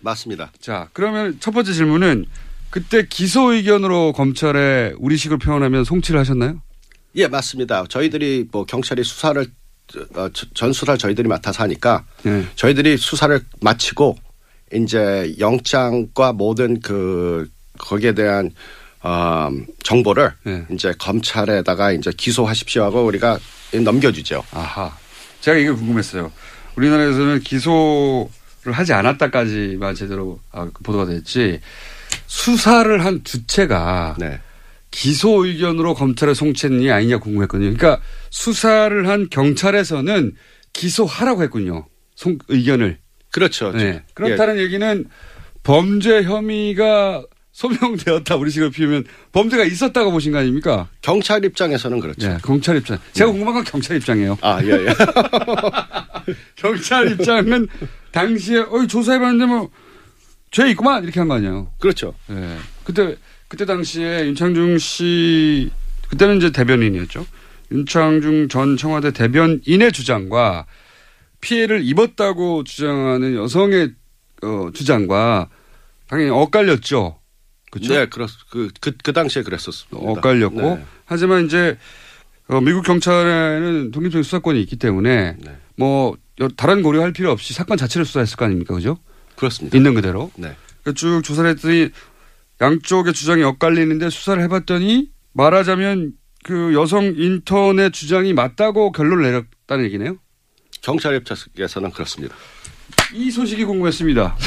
맞습니다. 0.00 0.52
자, 0.60 0.90
그러면 0.92 1.38
첫 1.40 1.52
번째 1.52 1.72
질문은 1.72 2.26
그때 2.68 3.06
기소 3.08 3.52
의견으로 3.54 4.12
검찰에 4.12 4.92
우리식으로 4.98 5.38
표현하면 5.38 5.84
송치를 5.84 6.20
하셨나요? 6.20 6.60
예, 7.14 7.28
맞습니다. 7.28 7.86
저희들이 7.88 8.48
뭐 8.52 8.66
경찰이 8.66 9.02
수사를 9.02 9.46
어, 10.16 10.28
저- 10.34 10.46
전 10.52 10.74
수사를 10.74 10.98
저희들이 10.98 11.28
맡아서 11.28 11.62
하니까 11.62 12.04
네. 12.24 12.44
저희들이 12.56 12.98
수사를 12.98 13.40
마치고 13.62 14.18
이제 14.74 15.34
영장과 15.38 16.34
모든 16.34 16.78
그 16.80 17.48
거기에 17.78 18.12
대한 18.12 18.50
어, 19.06 19.52
정보를 19.84 20.32
네. 20.42 20.64
이제 20.72 20.92
검찰에다가 20.98 21.92
이제 21.92 22.10
기소하십시오 22.16 22.82
하고 22.82 23.04
우리가 23.04 23.38
넘겨주죠. 23.72 24.42
아하. 24.50 24.96
제가 25.40 25.56
이게 25.58 25.70
궁금했어요. 25.70 26.32
우리나라에서는 26.74 27.38
기소를 27.40 28.72
하지 28.72 28.92
않았다까지만 28.94 29.94
제대로 29.94 30.40
아, 30.50 30.68
그 30.74 30.82
보도가 30.82 31.06
됐지 31.06 31.60
수사를 32.26 33.04
한 33.04 33.22
주체가 33.22 34.16
네. 34.18 34.40
기소 34.90 35.46
의견으로 35.46 35.94
검찰에 35.94 36.34
송치했느냐 36.34 36.92
아니냐 36.96 37.18
궁금했거든요. 37.18 37.76
그러니까 37.76 38.02
수사를 38.30 39.08
한 39.08 39.28
경찰에서는 39.30 40.32
기소하라고 40.72 41.44
했군요. 41.44 41.86
송, 42.16 42.38
의견을. 42.48 42.98
그렇죠. 43.30 43.70
네. 43.70 44.02
그렇다는 44.14 44.58
얘기는 44.58 45.04
범죄 45.62 46.24
혐의가 46.24 47.22
소명되었다 47.56 48.36
우리 48.36 48.50
식으로 48.50 48.70
피우면 48.70 49.04
범죄가 49.32 49.64
있었다고 49.64 50.12
보신 50.12 50.32
거 50.32 50.38
아닙니까? 50.38 50.88
경찰 51.00 51.42
입장에서는 51.42 52.00
그렇죠. 52.00 52.28
네, 52.28 52.36
경찰 52.44 52.76
입장. 52.76 52.98
제가 53.12 53.30
궁금한 53.30 53.54
건 53.54 53.64
경찰 53.64 53.96
입장이에요. 53.96 54.36
아, 54.42 54.62
예, 54.62 54.68
예. 54.72 54.86
경찰 56.54 57.10
입장은 57.12 57.66
당시에 58.12 58.58
어이 58.68 58.86
조사해봤는데 58.88 59.46
뭐 59.46 59.70
죄 60.52 60.70
있구만 60.70 61.02
이렇게 61.02 61.18
한 61.20 61.28
거 61.28 61.34
아니에요. 61.34 61.72
그렇죠. 61.80 62.14
예. 62.30 62.56
그때 62.84 63.16
그때 63.48 63.66
당시에 63.66 64.26
윤창중 64.26 64.78
씨 64.78 65.70
그때는 66.08 66.36
이제 66.36 66.50
대변인이었죠. 66.50 67.26
윤창중 67.72 68.48
전 68.48 68.76
청와대 68.76 69.10
대변인의 69.12 69.92
주장과 69.92 70.66
피해를 71.40 71.84
입었다고 71.84 72.64
주장하는 72.64 73.34
여성의 73.34 73.92
어, 74.44 74.68
주장과 74.72 75.48
당연히 76.08 76.30
엇갈렸죠. 76.30 77.18
그렇죠? 77.70 77.94
네, 77.94 78.06
그렇, 78.06 78.26
그, 78.50 78.70
그, 78.80 78.92
그 79.02 79.12
당시에 79.12 79.42
그랬었습니다. 79.42 79.96
엇갈렸고 79.98 80.60
네. 80.60 80.84
하지만 81.04 81.46
이제 81.46 81.76
어, 82.48 82.60
미국 82.60 82.84
경찰에는 82.84 83.90
독립적인 83.90 84.22
수사권이 84.22 84.60
있기 84.62 84.76
때문에 84.76 85.36
네. 85.38 85.56
뭐 85.76 86.16
여- 86.40 86.48
다른 86.48 86.82
고려할 86.82 87.12
필요 87.12 87.30
없이 87.32 87.52
사건 87.54 87.76
자체를 87.76 88.04
수사했을 88.04 88.36
거 88.36 88.44
아닙니까, 88.44 88.74
그죠? 88.74 88.98
그렇습니다. 89.34 89.76
있는 89.76 89.94
그대로. 89.94 90.30
네. 90.36 90.56
그쭉 90.84 91.24
조사를 91.24 91.50
했더니 91.50 91.90
양쪽의 92.60 93.12
주장이 93.12 93.42
엇갈리는데 93.42 94.08
수사를 94.10 94.40
해봤더니 94.44 95.10
말하자면 95.32 96.12
그 96.44 96.72
여성 96.74 97.04
인턴의 97.16 97.90
주장이 97.90 98.32
맞다고 98.32 98.92
결론을 98.92 99.24
내렸다는 99.24 99.84
얘기네요. 99.86 100.16
경찰 100.80 101.14
협착에서는 101.16 101.90
그렇습니다. 101.90 102.34
이 103.12 103.30
소식이 103.30 103.64
궁금했습니다. 103.64 104.36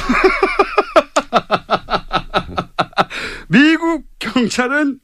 미국 3.49 4.05
경찰은 4.19 4.99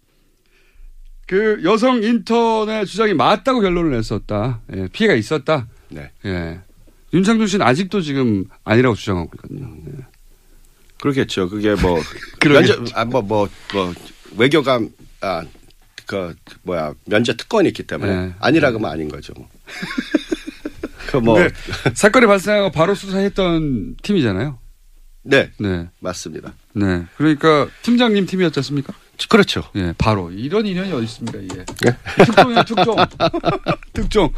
그 1.27 1.59
여성 1.63 2.03
인턴의 2.03 2.85
주장이 2.85 3.13
맞다고 3.15 3.59
결론을 3.61 3.91
냈었다. 3.91 4.61
예, 4.75 4.87
피해가 4.91 5.15
있었다. 5.15 5.67
네. 5.89 6.11
예. 6.25 6.59
윤창준 7.13 7.47
씨는 7.47 7.65
아직도 7.65 8.01
지금 8.01 8.45
아니라고 8.63 8.95
주장하고 8.95 9.31
있거든요. 9.35 9.73
예. 9.87 10.03
그러겠죠. 10.99 11.49
그게 11.49 11.73
뭐 11.75 11.99
그러겠죠. 12.39 12.75
면제 12.77 12.93
아뭐 12.95 13.21
뭐 13.23 13.49
뭐 13.73 13.93
외교감 14.37 14.89
아그 15.21 16.35
뭐야 16.63 16.93
면제 17.05 17.35
특권이 17.35 17.69
있기 17.69 17.83
때문에 17.83 18.15
네. 18.27 18.33
아니라 18.39 18.69
그러면 18.69 18.91
아닌 18.91 19.09
거죠. 19.09 19.33
그뭐 21.07 21.33
근데 21.39 21.53
사건이 21.95 22.27
발생하고 22.27 22.71
바로 22.71 22.93
수사했던 22.93 23.97
팀이잖아요. 24.03 24.59
네. 25.25 25.51
네. 25.60 25.88
맞습니다. 26.00 26.53
네. 26.74 27.05
그러니까 27.17 27.67
팀장님 27.82 28.25
팀이었지 28.27 28.60
않습니까? 28.60 28.94
그렇죠. 29.29 29.63
예, 29.75 29.94
바로 29.98 30.29
이런 30.29 30.65
인연이 30.65 30.91
어디 30.91 31.05
있습니까, 31.05 31.39
이게. 31.39 31.65
예. 31.86 32.24
특종이야, 32.25 32.63
특종. 32.63 32.96
특종. 33.94 34.29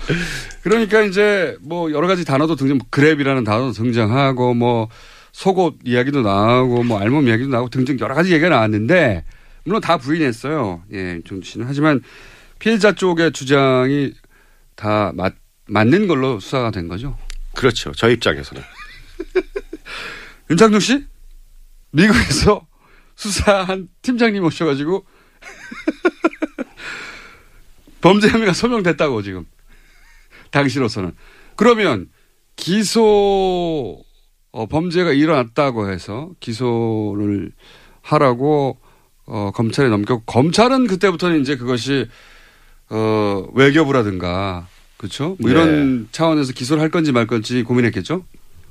그러니까 0.62 1.01
이제 1.01 1.58
뭐 1.62 1.91
여러 1.91 2.08
가지 2.08 2.24
단어도 2.24 2.56
등장, 2.56 2.79
그랩이라는 2.91 3.44
단어도 3.44 3.72
등장하고 3.72 4.53
뭐 4.53 4.88
속옷 5.32 5.79
이야기도 5.84 6.22
나오고 6.22 6.84
뭐 6.84 7.00
알몸 7.00 7.27
이야기도 7.27 7.50
나오고 7.50 7.70
등등 7.70 7.98
여러 8.00 8.15
가지 8.15 8.32
얘기가 8.32 8.50
나왔는데 8.50 9.25
물론 9.65 9.82
다 9.82 9.98
부인했어요. 9.98 10.84
예, 10.94 10.98
윤정주 11.15 11.50
씨는. 11.50 11.67
하지만 11.67 12.01
피해자 12.60 12.94
쪽의 12.94 13.34
주장이 13.34 14.13
다 14.75 15.12
맞, 15.15 15.34
맞는 15.67 16.08
걸로 16.08 16.39
수사가 16.39 16.72
된 16.72 16.88
거죠. 16.88 17.17
그렇죠. 17.56 17.91
저 17.94 18.10
입장에서는. 18.10 18.63
윤창중 20.50 20.80
씨? 20.80 21.06
미국에서 21.92 22.66
수사한 23.16 23.89
팀장님 24.01 24.44
오셔가지고 24.44 25.06
범죄 28.01 28.30
혐의가 28.30 28.54
소명됐다고 28.54 29.22
지금 29.24 29.46
당시로서는 30.51 31.13
그러면 31.56 32.10
기소 32.56 34.04
어, 34.51 34.66
범죄가 34.68 35.13
일어났다고 35.13 35.92
해서 35.92 36.30
기소를 36.39 37.51
하라고 38.01 38.80
어, 39.25 39.51
검찰에 39.54 39.89
넘겼고 39.89 40.24
검찰은 40.25 40.88
그때부터는 40.88 41.42
이제 41.42 41.58
그것이 41.58 42.08
어, 42.89 43.48
외교부라든가 43.54 44.68
그렇죠? 44.98 45.36
뭐 45.39 45.51
이런 45.51 46.08
차원에서 46.12 46.54
기소를 46.54 46.82
할 46.82 46.89
건지 46.89 47.12
말 47.12 47.27
건지 47.27 47.62
고민했겠죠? 47.63 48.24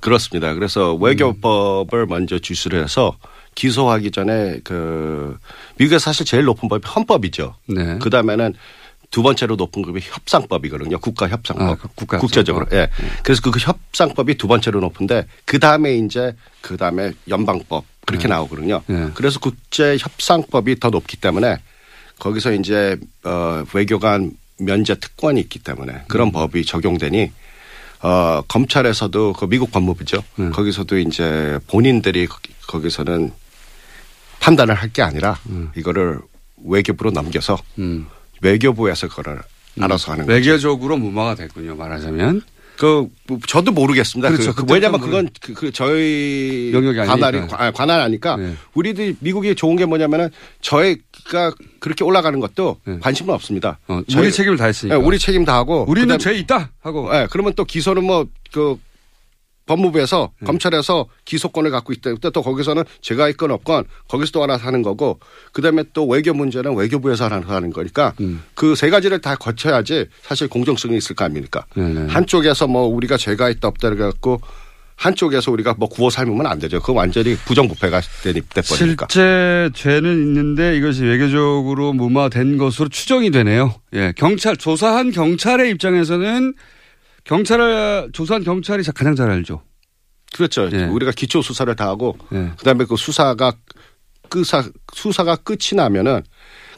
그렇습니다. 0.07 0.55
그래서 0.55 0.95
외교법을 0.95 2.07
먼저 2.07 2.39
주시를 2.39 2.81
해서 2.81 3.17
기소하기 3.57 4.13
전에 4.13 4.61
그 4.63 5.37
미국에 5.79 5.99
사실 5.99 6.25
제일 6.25 6.45
높은 6.45 6.69
법이 6.69 6.87
헌법이죠. 6.87 7.57
네. 7.67 7.99
그 8.01 8.09
다음에는 8.09 8.55
두 9.11 9.25
번째로 9.25 9.57
높은 9.57 9.83
급이 9.83 9.99
협상법이거든요. 10.01 11.01
국가 11.01 11.29
협상법. 11.29 11.69
아, 11.69 11.75
그 11.75 11.89
국가협상법. 11.89 12.21
국제적으로. 12.21 12.67
예. 12.71 12.89
그래서 13.25 13.43
그 13.43 13.51
협상법이 13.59 14.37
두 14.37 14.47
번째로 14.47 14.79
높은데 14.79 15.27
그 15.45 15.59
다음에 15.59 15.97
이제 15.97 16.37
그 16.61 16.77
다음에 16.77 17.11
연방법 17.29 17.85
그렇게 18.07 18.29
네. 18.29 18.35
나오거든요. 18.35 18.83
네. 18.87 19.09
그래서 19.15 19.41
국제 19.41 19.97
협상법이 19.99 20.79
더 20.79 20.91
높기 20.91 21.17
때문에 21.17 21.57
거기서 22.21 22.53
이제 22.53 22.97
어 23.25 23.65
외교관 23.75 24.31
면제 24.59 24.95
특권이 24.95 25.41
있기 25.41 25.59
때문에 25.59 25.93
음. 25.93 26.01
그런 26.07 26.31
법이 26.31 26.65
적용되니 26.65 27.33
어 28.07 28.41
검찰에서도 28.47 29.33
그 29.33 29.47
미국 29.49 29.73
법무부죠. 29.73 30.23
네. 30.37 30.51
거기서도 30.51 30.97
이제 30.99 31.59
본인들이 31.67 32.27
거기- 32.29 32.53
거기서는 32.69 33.33
판단을 34.39 34.75
할 34.75 34.93
게 34.93 35.03
아니라 35.03 35.37
음. 35.49 35.71
이거를 35.77 36.21
외교부로 36.65 37.11
넘겨서 37.11 37.59
외교부에서 38.43 39.09
그걸 39.09 39.43
알아서 39.81 40.13
하는 40.13 40.25
거죠. 40.27 40.35
외교적으로 40.35 40.97
무마가 40.99 41.35
됐군요. 41.35 41.75
말하자면. 41.75 42.43
그 42.79 43.09
뭐, 43.29 43.39
저도 43.47 43.73
모르겠습니다. 43.73 44.29
그렇죠. 44.31 44.55
그, 44.55 44.65
그 44.67 44.73
왜냐하면 44.75 45.01
모르- 45.01 45.11
그건 45.11 45.29
그, 45.41 45.53
그 45.55 45.73
저희 45.73 46.71
영역이 46.75 46.99
관할이 46.99 47.39
아니니까. 47.39 47.57
관- 47.57 47.73
관할 47.73 48.01
아니까 48.01 48.37
네. 48.37 48.55
우리들 48.75 49.17
미국이 49.21 49.55
좋은 49.55 49.77
게 49.77 49.87
뭐냐면은 49.87 50.29
저희가 50.61 51.53
그렇게 51.81 52.05
올라가는 52.05 52.39
것도 52.39 52.77
관심은 53.01 53.33
없습니다. 53.35 53.79
어, 53.89 54.03
저희- 54.09 54.25
우리 54.27 54.33
책임을 54.33 54.57
다 54.59 54.67
했으니까. 54.67 54.99
네, 54.99 55.05
우리 55.05 55.19
책임 55.19 55.45
다 55.45 55.55
하고 55.57 55.85
우리는 55.89 56.19
죄 56.19 56.35
있다 56.35 56.71
하고. 56.83 57.11
네, 57.13 57.27
그러면 57.31 57.55
또 57.55 57.65
기소는 57.65 58.05
뭐 58.05 58.27
그 58.53 58.79
법무부에서 59.67 60.33
네. 60.41 60.47
검찰에서 60.47 61.07
기소권을 61.25 61.71
갖고 61.71 61.93
있다. 61.93 62.15
그때 62.15 62.31
또 62.31 62.43
거기서는 62.43 62.85
제가 63.01 63.29
있건 63.31 63.51
없건 63.51 63.85
거기서 64.09 64.33
또 64.33 64.43
하나 64.43 64.57
하는 64.57 64.83
거고 64.83 65.19
그다음에 65.53 65.85
또 65.93 66.07
외교 66.07 66.33
문제는 66.33 66.75
외교부에서 66.75 67.25
하나 67.25 67.43
하는 67.47 67.71
거니까 67.71 68.15
음. 68.21 68.43
그세 68.55 68.91
가지를 68.91 69.21
다 69.21 69.35
거쳐야지 69.35 70.07
사실 70.23 70.49
공정성이 70.49 70.97
있을 70.97 71.15
거 71.17 71.25
아닙니까? 71.25 71.67
네네. 71.75 72.13
한쪽에서 72.13 72.67
뭐 72.67 72.87
우리가 72.87 73.17
죄가 73.17 73.51
있다 73.51 73.69
없다 73.69 73.91
그래갖고 73.91 74.41
한쪽에서 74.97 75.53
우리가 75.53 75.75
뭐 75.77 75.89
구워 75.89 76.09
삶으면 76.09 76.47
안 76.47 76.59
되죠. 76.59 76.81
그거 76.81 76.95
완전히 76.95 77.37
부정부패가 77.37 78.01
되니 78.23 78.41
돼버리니까. 78.49 79.09
실제 79.11 79.71
죄는 79.75 80.11
있는데 80.11 80.77
이것이 80.79 81.05
외교적으로 81.05 81.93
무마된 81.93 82.57
것으로 82.57 82.89
추정이 82.89 83.31
되네요. 83.31 83.75
예. 83.93 84.15
경찰, 84.17 84.57
조사한 84.57 85.11
경찰의 85.11 85.71
입장에서는 85.73 86.55
경찰을, 87.27 88.11
조사한 88.13 88.45
경찰이 88.45 88.83
가장 88.95 89.15
잘 89.15 89.31
알죠. 89.31 89.63
그렇죠. 90.35 90.69
예. 90.73 90.85
우리가 90.85 91.13
기초 91.13 91.43
수사를 91.43 91.75
다 91.77 91.87
하고 91.89 92.17
예. 92.33 92.53
그다음에 92.59 92.85
그 92.85 92.97
수사가 92.97 93.53
끝사 94.29 94.65
수사가 94.93 95.37
끝이 95.37 95.75
나면은 95.77 96.23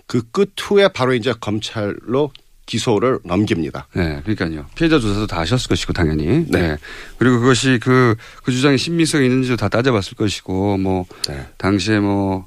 그 0.06 0.22
끝 0.32 0.52
후에 0.58 0.88
바로 0.88 1.14
이제 1.14 1.34
검찰로 1.40 2.30
기소를 2.66 3.18
넘깁니다. 3.24 3.88
네, 3.94 4.20
그러니까요. 4.22 4.66
피해자 4.74 4.98
조사도 4.98 5.26
다 5.26 5.38
하셨을 5.40 5.68
것이고 5.68 5.92
당연히. 5.94 6.44
네. 6.48 6.76
그리고 7.18 7.40
그것이 7.40 7.78
그, 7.82 8.14
그 8.42 8.52
주장에 8.52 8.76
신빙성이 8.76 9.24
있는지도 9.26 9.56
다 9.56 9.68
따져봤을 9.68 10.14
것이고 10.16 10.76
뭐 10.76 11.06
네. 11.28 11.46
당시에 11.56 11.98
뭐 12.00 12.46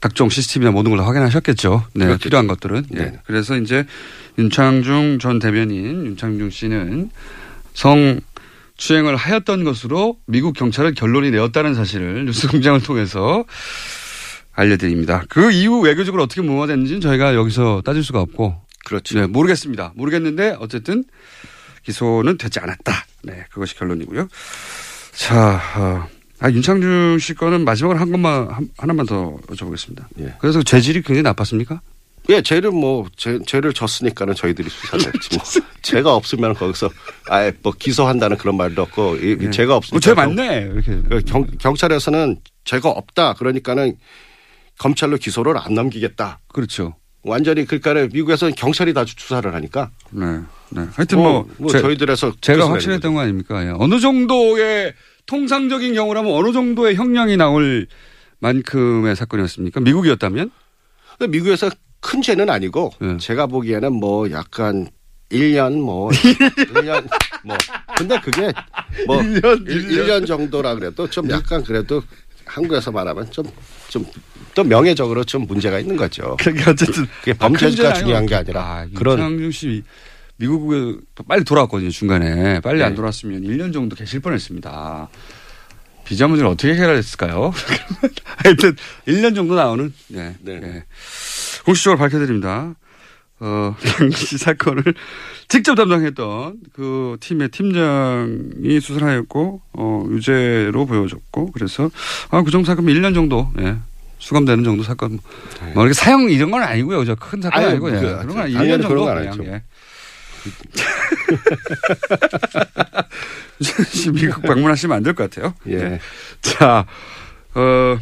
각종 0.00 0.28
시스템이나 0.28 0.70
모든 0.70 0.90
걸 0.90 0.98
다 1.00 1.06
확인하셨겠죠. 1.06 1.84
네, 1.94 2.04
그렇겠죠. 2.06 2.22
필요한 2.24 2.46
것들은. 2.46 2.84
예. 2.94 2.98
네. 2.98 3.12
그래서 3.26 3.56
이제 3.56 3.84
윤창중 4.38 5.18
전 5.20 5.38
대변인 5.38 6.06
윤창중 6.06 6.50
씨는 6.50 7.10
성 7.74 8.20
추행을 8.76 9.16
하였던 9.16 9.64
것으로 9.64 10.18
미국 10.26 10.54
경찰은 10.54 10.94
결론이 10.94 11.32
내었다는 11.32 11.74
사실을 11.74 12.26
뉴스공장을 12.26 12.80
통해서 12.82 13.44
알려드립니다. 14.52 15.24
그 15.28 15.50
이후 15.50 15.80
외교적으로 15.80 16.22
어떻게 16.22 16.42
무마됐는지는 16.42 17.00
저희가 17.00 17.34
여기서 17.34 17.82
따질 17.84 18.02
수가 18.04 18.20
없고 18.20 18.60
그렇죠. 18.84 19.18
네, 19.18 19.26
모르겠습니다. 19.26 19.92
모르겠는데 19.96 20.56
어쨌든 20.60 21.04
기소는 21.84 22.38
되지 22.38 22.60
않았다. 22.60 23.04
네, 23.24 23.44
그것이 23.50 23.76
결론이고요. 23.76 24.28
자, 25.12 25.60
어, 25.76 26.08
아, 26.40 26.50
윤창중 26.50 27.18
씨 27.18 27.34
거는 27.34 27.64
마지막으로 27.64 27.98
한 27.98 28.10
것만 28.12 28.48
한- 28.50 28.68
하나만 28.78 29.06
더 29.06 29.36
여쭤보겠습니다. 29.48 30.04
예. 30.20 30.34
그래서 30.38 30.62
죄질이 30.62 31.02
굉장히 31.02 31.22
나빴습니까? 31.22 31.80
예, 32.30 32.42
죄를 32.42 32.70
뭐 32.70 33.06
죄, 33.16 33.38
죄를 33.46 33.72
졌으니까는 33.72 34.34
저희들이 34.34 34.68
수사를 34.68 35.06
했지 35.06 35.36
뭐. 35.36 35.44
죄가 35.82 36.14
없으면 36.14 36.54
거기서 36.54 36.90
아예 37.28 37.52
뭐 37.62 37.72
기소한다는 37.76 38.36
그런 38.36 38.56
말도 38.56 38.82
없고 38.82 39.16
이, 39.16 39.36
이 39.40 39.50
죄가 39.50 39.76
없으니까 39.76 39.96
어, 39.96 40.00
죄 40.00 40.14
많네. 40.14 40.68
이렇게. 40.72 41.00
그 41.08 41.20
경, 41.26 41.46
경찰에서는 41.58 42.36
죄가 42.64 42.90
없다. 42.90 43.32
그러니까는 43.34 43.96
검찰로 44.78 45.16
기소를 45.16 45.56
안 45.58 45.74
넘기겠다. 45.74 46.38
그렇죠. 46.52 46.94
완전히 47.22 47.64
그러니까 47.64 47.94
미국에서는 48.12 48.54
경찰이 48.54 48.92
다 48.94 49.04
수사를 49.06 49.52
하니까. 49.54 49.90
네. 50.10 50.24
네. 50.70 50.82
하여튼 50.94 51.18
뭐, 51.18 51.32
뭐, 51.32 51.48
뭐 51.56 51.70
제- 51.72 51.80
저희들에서 51.80 52.34
제가 52.42 52.70
확실했던 52.70 53.14
거 53.14 53.20
아닙니까? 53.20 53.64
예. 53.66 53.72
어느 53.76 53.98
정도의 53.98 54.92
통상적인 55.28 55.94
경우라면 55.94 56.32
어느 56.32 56.52
정도의 56.52 56.96
형량이 56.96 57.36
나올 57.36 57.86
만큼의 58.40 59.14
사건이었습니까? 59.14 59.80
미국이었다면? 59.80 60.50
미국에서 61.28 61.70
큰 62.00 62.22
죄는 62.22 62.48
아니고 62.50 62.92
네. 63.00 63.16
제가 63.18 63.46
보기에는 63.46 63.92
뭐 63.92 64.30
약간 64.30 64.88
1년 65.30 65.80
뭐 65.80 66.10
1년 66.72 67.08
뭐 67.44 67.56
근데 67.96 68.18
그게 68.20 68.52
뭐 69.06 69.18
1년, 69.18 69.66
1년, 69.66 70.26
정도라 70.26 70.74
그래도 70.76 71.08
좀 71.10 71.28
약간 71.30 71.62
그래도 71.62 72.02
한국에서 72.46 72.90
말하면 72.90 73.30
좀 73.30 73.44
좀 73.88 74.04
또 74.58 74.64
명예적으로 74.64 75.22
좀 75.22 75.46
문제가 75.46 75.78
있는 75.78 75.96
거죠. 75.96 76.36
그게 76.40 76.68
어쨌든 76.68 77.06
그게 77.20 77.32
범죄가 77.32 77.92
중요한 77.92 78.26
게. 78.26 78.34
아니라 78.34 78.60
아, 78.60 78.86
그런 78.92 79.38
미국에 80.38 80.96
빨리 81.26 81.44
돌아왔거든요 81.44 81.90
중간에 81.90 82.60
빨리 82.60 82.78
네. 82.78 82.84
안 82.84 82.94
돌아왔으면 82.94 83.42
1년 83.42 83.72
정도 83.72 83.94
계실 83.94 84.20
뻔했습니다. 84.20 85.08
비자 86.04 86.26
문제를 86.26 86.50
어떻게 86.50 86.72
해결했을까요? 86.72 87.52
하여튼 88.42 88.76
1년 89.06 89.34
정도 89.34 89.54
나오는 89.54 89.92
네, 90.08 90.36
네. 90.40 90.84
공식적으로 91.64 91.98
밝혀드립니다. 91.98 92.74
어, 93.40 93.76
당시 93.96 94.38
사건을 94.38 94.82
직접 95.48 95.74
담당했던 95.74 96.56
그 96.72 97.16
팀의 97.20 97.50
팀장이 97.50 98.80
수사하였고, 98.80 99.60
어, 99.74 100.04
유죄로 100.10 100.86
보여졌고, 100.86 101.52
그래서, 101.52 101.90
아, 102.30 102.42
그 102.42 102.50
정도 102.50 102.66
사건 102.66 102.86
1년 102.86 103.14
정도, 103.14 103.48
예. 103.60 103.76
수감되는 104.18 104.64
정도 104.64 104.82
사건. 104.82 105.20
뭐, 105.74 105.84
이렇게 105.84 105.94
사형 105.94 106.28
이런 106.30 106.50
건 106.50 106.62
아니고요. 106.64 107.04
저큰 107.04 107.40
사건 107.40 107.60
아유, 107.60 107.68
아니고, 107.70 107.90
예. 107.90 107.94
그, 107.94 108.00
그런 108.00 108.26
건 108.26 108.36
당연히 108.36 108.54
1년 108.54 108.82
정도. 108.82 109.04
그냥, 109.04 109.18
아니죠. 109.18 109.44
예. 109.44 109.62
미국 114.14 114.42
방문하시면 114.42 114.96
안 114.96 115.02
될 115.02 115.14
것 115.14 115.30
같아요. 115.30 115.54
예. 115.68 115.98
자, 116.40 116.86
어, 117.54 117.98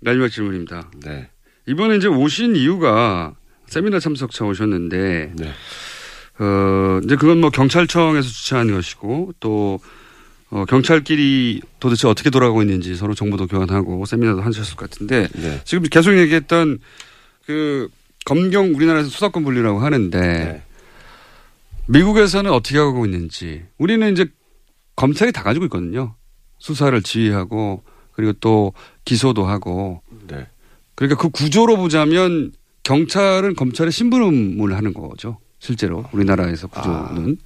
마지막 0.00 0.28
질문입니다. 0.28 0.90
네. 1.04 1.28
이번에 1.66 1.96
이제 1.96 2.06
오신 2.08 2.56
이유가 2.56 3.34
세미나 3.66 4.00
참석차 4.00 4.44
오셨는데, 4.44 5.32
네. 5.36 5.52
어, 6.38 7.00
이제 7.04 7.16
그건 7.16 7.40
뭐 7.40 7.50
경찰청에서 7.50 8.28
주최한 8.28 8.70
것이고, 8.72 9.32
또, 9.40 9.80
어, 10.50 10.64
경찰끼리 10.64 11.62
도대체 11.78 12.08
어떻게 12.08 12.30
돌아가고 12.30 12.62
있는지 12.62 12.96
서로 12.96 13.14
정보도 13.14 13.46
교환하고 13.46 14.04
세미나도 14.06 14.40
하셨을 14.42 14.76
것 14.76 14.90
같은데, 14.90 15.28
네. 15.34 15.60
지금 15.64 15.84
계속 15.84 16.16
얘기했던 16.18 16.78
그 17.46 17.88
검경 18.24 18.74
우리나라에서 18.74 19.08
수사권 19.08 19.44
분리라고 19.44 19.80
하는데, 19.80 20.18
네. 20.20 20.62
미국에서는 21.90 22.50
어떻게 22.52 22.78
하고 22.78 23.04
있는지, 23.04 23.64
우리는 23.78 24.12
이제 24.12 24.26
검찰이 24.96 25.32
다 25.32 25.42
가지고 25.42 25.64
있거든요. 25.66 26.14
수사를 26.58 27.00
지휘하고, 27.02 27.82
그리고 28.12 28.32
또 28.34 28.72
기소도 29.04 29.44
하고, 29.44 30.02
네. 30.28 30.46
그러니까 30.94 31.20
그 31.20 31.30
구조로 31.30 31.76
보자면 31.76 32.52
경찰은 32.82 33.56
검찰의 33.56 33.92
심부름을 33.92 34.76
하는 34.76 34.92
거죠. 34.94 35.38
실제로 35.58 36.04
우리나라에서 36.12 36.68
구조는. 36.68 37.36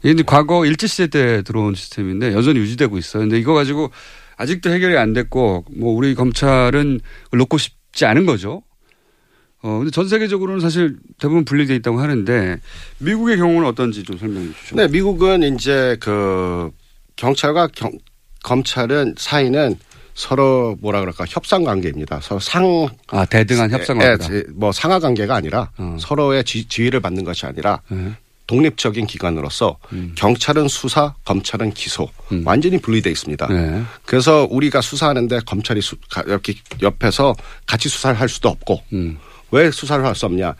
이게 0.00 0.10
이제 0.10 0.22
과거 0.26 0.66
일제시대 0.66 1.06
때 1.08 1.42
들어온 1.42 1.74
시스템인데 1.74 2.32
여전히 2.32 2.58
유지되고 2.60 2.98
있어요. 2.98 3.22
근데 3.22 3.38
이거 3.38 3.54
가지고 3.54 3.90
아직도 4.36 4.70
해결이 4.70 4.96
안 4.96 5.12
됐고 5.12 5.64
뭐 5.76 5.94
우리 5.94 6.14
검찰은 6.14 7.00
놓고 7.32 7.58
싶지 7.58 8.04
않은 8.06 8.26
거죠. 8.26 8.62
어, 9.62 9.78
근데 9.78 9.90
전 9.90 10.08
세계적으로는 10.08 10.60
사실 10.60 10.96
대부분 11.20 11.44
분리되어 11.44 11.76
있다고 11.76 12.00
하는데 12.00 12.58
미국의 12.98 13.36
경우는 13.36 13.66
어떤지 13.68 14.02
좀 14.02 14.18
설명해 14.18 14.52
주시죠. 14.54 14.76
네, 14.76 14.88
미국은 14.88 15.54
이제 15.54 15.96
그 16.00 16.70
경찰과 17.16 17.68
경- 17.68 17.92
검찰은 18.42 19.14
사이는 19.18 19.76
서로 20.14 20.76
뭐라 20.80 21.00
그럴까 21.00 21.24
협상 21.28 21.62
관계입니다. 21.64 22.20
서로 22.20 22.40
상 22.40 22.88
아, 23.08 23.24
대등한 23.24 23.70
협상 23.70 23.98
관계다. 23.98 24.34
예, 24.34 24.38
예, 24.38 24.42
뭐 24.52 24.72
상하 24.72 24.98
관계가 24.98 25.34
아니라 25.36 25.70
어. 25.78 25.96
서로의 25.98 26.42
지, 26.44 26.66
지휘를 26.68 27.00
받는 27.00 27.24
것이 27.24 27.46
아니라 27.46 27.80
네. 27.88 28.12
독립적인 28.48 29.06
기관으로서 29.06 29.78
음. 29.92 30.12
경찰은 30.16 30.66
수사, 30.68 31.14
검찰은 31.24 31.70
기소 31.72 32.08
완전히 32.44 32.78
분리돼 32.78 33.08
있습니다. 33.10 33.46
네. 33.46 33.82
그래서 34.04 34.46
우리가 34.50 34.80
수사하는데 34.82 35.40
검찰이 35.46 35.80
수, 35.80 35.96
가- 36.10 36.22
이렇게 36.26 36.54
옆에서 36.82 37.34
같이 37.66 37.88
수사를 37.88 38.18
할 38.20 38.28
수도 38.28 38.48
없고 38.50 38.82
음. 38.92 39.16
왜 39.52 39.70
수사를 39.70 40.04
할 40.04 40.14
수 40.14 40.26
없냐? 40.26 40.54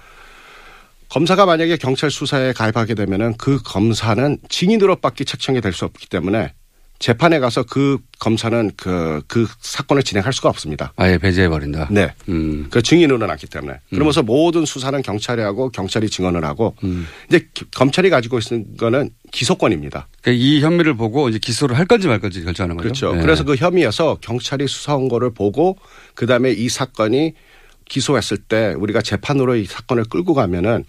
검사가 1.09 1.45
만약에 1.45 1.77
경찰 1.77 2.11
수사에 2.11 2.53
가입하게 2.53 2.95
되면은 2.95 3.35
그 3.37 3.61
검사는 3.63 4.39
증인으로밖에 4.49 5.25
책정이 5.25 5.61
될 5.61 5.73
수 5.73 5.85
없기 5.85 6.09
때문에 6.09 6.55
재판에 6.99 7.41
가서 7.41 7.65
그 7.65 7.99
검사는 8.21 8.71
그, 8.77 9.21
그 9.27 9.47
사건을 9.61 10.05
진행할 10.05 10.33
수가 10.33 10.49
없습니다. 10.51 10.93
아예 10.97 11.19
배제해 11.19 11.49
버린다. 11.49 11.89
네. 11.91 12.15
음. 12.29 12.69
그 12.71 12.81
증인으로 12.81 13.27
났기 13.27 13.49
때문에. 13.49 13.79
그러면서 13.91 14.23
모든 14.23 14.65
수사는 14.65 15.03
경찰이 15.03 15.43
하고 15.43 15.69
경찰이 15.71 16.09
증언을 16.09 16.45
하고 16.45 16.77
음. 16.85 17.07
이제 17.29 17.49
기- 17.53 17.65
검찰이 17.75 18.09
가지고 18.09 18.39
있는 18.39 18.77
거는 18.77 19.11
기소권입니다. 19.33 20.07
그러니까 20.23 20.45
이 20.45 20.61
혐의를 20.61 20.95
보고 20.95 21.29
이제 21.29 21.39
기소를 21.41 21.77
할 21.77 21.87
건지 21.87 22.07
말 22.07 22.21
건지 22.21 22.43
결정하는 22.45 22.77
거죠. 22.77 22.85
그렇죠. 22.89 23.15
네. 23.17 23.23
그래서 23.23 23.43
그 23.45 23.57
혐의에서 23.57 24.19
경찰이 24.21 24.69
수사한 24.69 25.09
거를 25.09 25.35
보고 25.35 25.77
그 26.15 26.27
다음에 26.27 26.53
이 26.53 26.69
사건이 26.69 27.35
기소했을 27.85 28.39
때 28.39 28.75
우리가 28.79 29.03
재판으로 29.03 29.57
이 29.57 29.65
사건을 29.65 30.05
끌고 30.05 30.35
가면은 30.35 30.85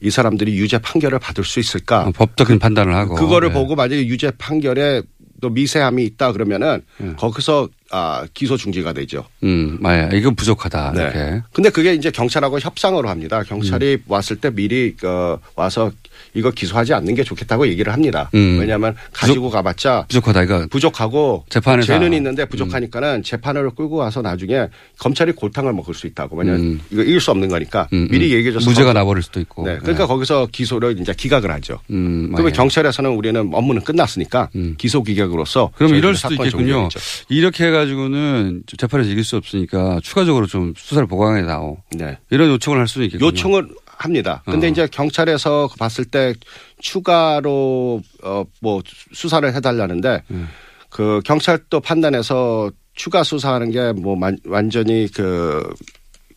이 0.00 0.10
사람들이 0.10 0.56
유죄 0.58 0.78
판결을 0.78 1.18
받을 1.18 1.44
수 1.44 1.58
있을까? 1.60 2.04
네. 2.04 2.08
어, 2.08 2.12
법적인 2.12 2.58
판단을 2.58 2.94
하고 2.94 3.14
그거를 3.14 3.48
네. 3.48 3.54
보고 3.54 3.74
만약에 3.74 4.06
유죄 4.06 4.30
판결에 4.30 5.02
또 5.40 5.50
미세함이 5.50 6.04
있다 6.04 6.32
그러면은 6.32 6.82
네. 6.98 7.14
거기서 7.16 7.68
아 7.90 8.26
기소 8.34 8.56
중지가 8.56 8.92
되죠. 8.92 9.24
음, 9.42 9.78
맞아요. 9.80 10.10
이건 10.12 10.34
부족하다. 10.34 10.92
네. 10.94 11.02
이렇게. 11.02 11.42
근데 11.52 11.70
그게 11.70 11.94
이제 11.94 12.10
경찰하고 12.10 12.58
협상으로 12.60 13.08
합니다. 13.08 13.42
경찰이 13.42 13.94
음. 13.94 14.02
왔을 14.06 14.36
때 14.36 14.50
미리 14.50 14.94
어, 15.04 15.38
와서 15.56 15.90
이거 16.34 16.50
기소하지 16.50 16.92
않는 16.92 17.14
게 17.14 17.24
좋겠다고 17.24 17.66
얘기를 17.68 17.90
합니다. 17.92 18.28
음. 18.34 18.58
왜냐하면 18.60 18.94
가지고 19.12 19.48
가봤자 19.48 20.04
부족하다. 20.08 20.42
이거 20.42 20.66
부족하고 20.70 21.44
재판에서 21.48 21.86
죄는 21.86 22.12
있는데 22.12 22.42
음. 22.42 22.48
부족하니까는 22.48 23.22
재판을 23.22 23.70
끌고 23.70 23.96
와서 23.96 24.20
나중에 24.20 24.66
검찰이 24.98 25.32
골탕을 25.32 25.72
먹을 25.72 25.94
수 25.94 26.06
있다고. 26.06 26.36
왜냐하면 26.36 26.66
음. 26.66 26.80
이거 26.90 27.02
이길 27.02 27.20
수 27.20 27.30
없는 27.30 27.48
거니까 27.48 27.88
음, 27.94 28.08
미리 28.10 28.26
음. 28.26 28.36
얘기해줘서 28.36 28.68
무죄가 28.68 28.92
검- 28.92 28.94
나버릴 28.94 29.22
수도 29.22 29.40
있고. 29.40 29.64
네. 29.64 29.78
그러니까 29.78 30.06
거기서 30.06 30.48
기소를 30.52 31.00
이제 31.00 31.14
기각을 31.16 31.50
하죠. 31.52 31.78
음, 31.90 32.28
그러면 32.32 32.42
맞아요. 32.42 32.52
경찰에서는 32.52 33.10
우리는 33.12 33.48
업무는 33.54 33.82
끝났으니까 33.82 34.50
기소 34.76 35.02
기각으로서 35.02 35.70
그럼 35.76 35.94
이럴 35.94 36.14
수도 36.14 36.34
있겠군요. 36.34 36.88
이렇게 37.30 37.64
해 37.64 37.70
가지고는 37.78 38.62
재판에서 38.76 39.10
이길 39.10 39.24
수 39.24 39.36
없으니까 39.36 40.00
추가적으로 40.02 40.46
좀 40.46 40.74
수사를 40.76 41.06
보강해 41.06 41.42
나오. 41.42 41.78
네. 41.92 42.18
이런 42.30 42.48
요청을 42.50 42.78
할 42.78 42.88
수도 42.88 43.04
있겠군요. 43.04 43.26
요청을 43.28 43.68
합니다. 43.86 44.42
근데 44.44 44.66
어. 44.68 44.70
이제 44.70 44.86
경찰에서 44.90 45.68
봤을 45.78 46.04
때 46.04 46.34
추가로 46.80 48.02
어 48.22 48.44
뭐 48.60 48.82
수사를 49.12 49.52
해달라는데 49.54 50.22
음. 50.30 50.48
그 50.90 51.20
경찰도 51.24 51.80
판단해서 51.80 52.70
추가 52.94 53.22
수사하는 53.22 53.70
게 53.70 53.92
뭐 53.92 54.16
완전히 54.46 55.08
그 55.14 55.62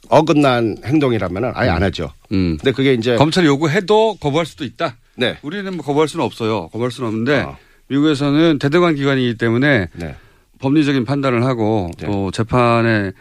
어긋난 0.10 0.78
행동이라면은 0.84 1.52
아예 1.56 1.70
안 1.70 1.82
하죠. 1.84 2.12
음. 2.32 2.58
근데 2.58 2.72
그게 2.72 2.94
이제 2.94 3.16
검찰이 3.16 3.48
요구해도 3.48 4.18
거부할 4.20 4.46
수도 4.46 4.64
있다. 4.66 4.98
네. 5.16 5.38
우리는 5.42 5.76
뭐 5.76 5.86
거부할 5.86 6.08
수는 6.08 6.26
없어요. 6.26 6.68
거부할 6.70 6.92
수는 6.92 7.08
없는데 7.10 7.42
어. 7.42 7.58
미국에서는 7.88 8.60
대대관 8.60 8.96
기관이기 8.96 9.38
때문에 9.38 9.88
네. 9.94 10.16
법리적인 10.62 11.06
판단을 11.06 11.44
하고 11.44 11.92
또 12.06 12.32
재판에 12.32 13.12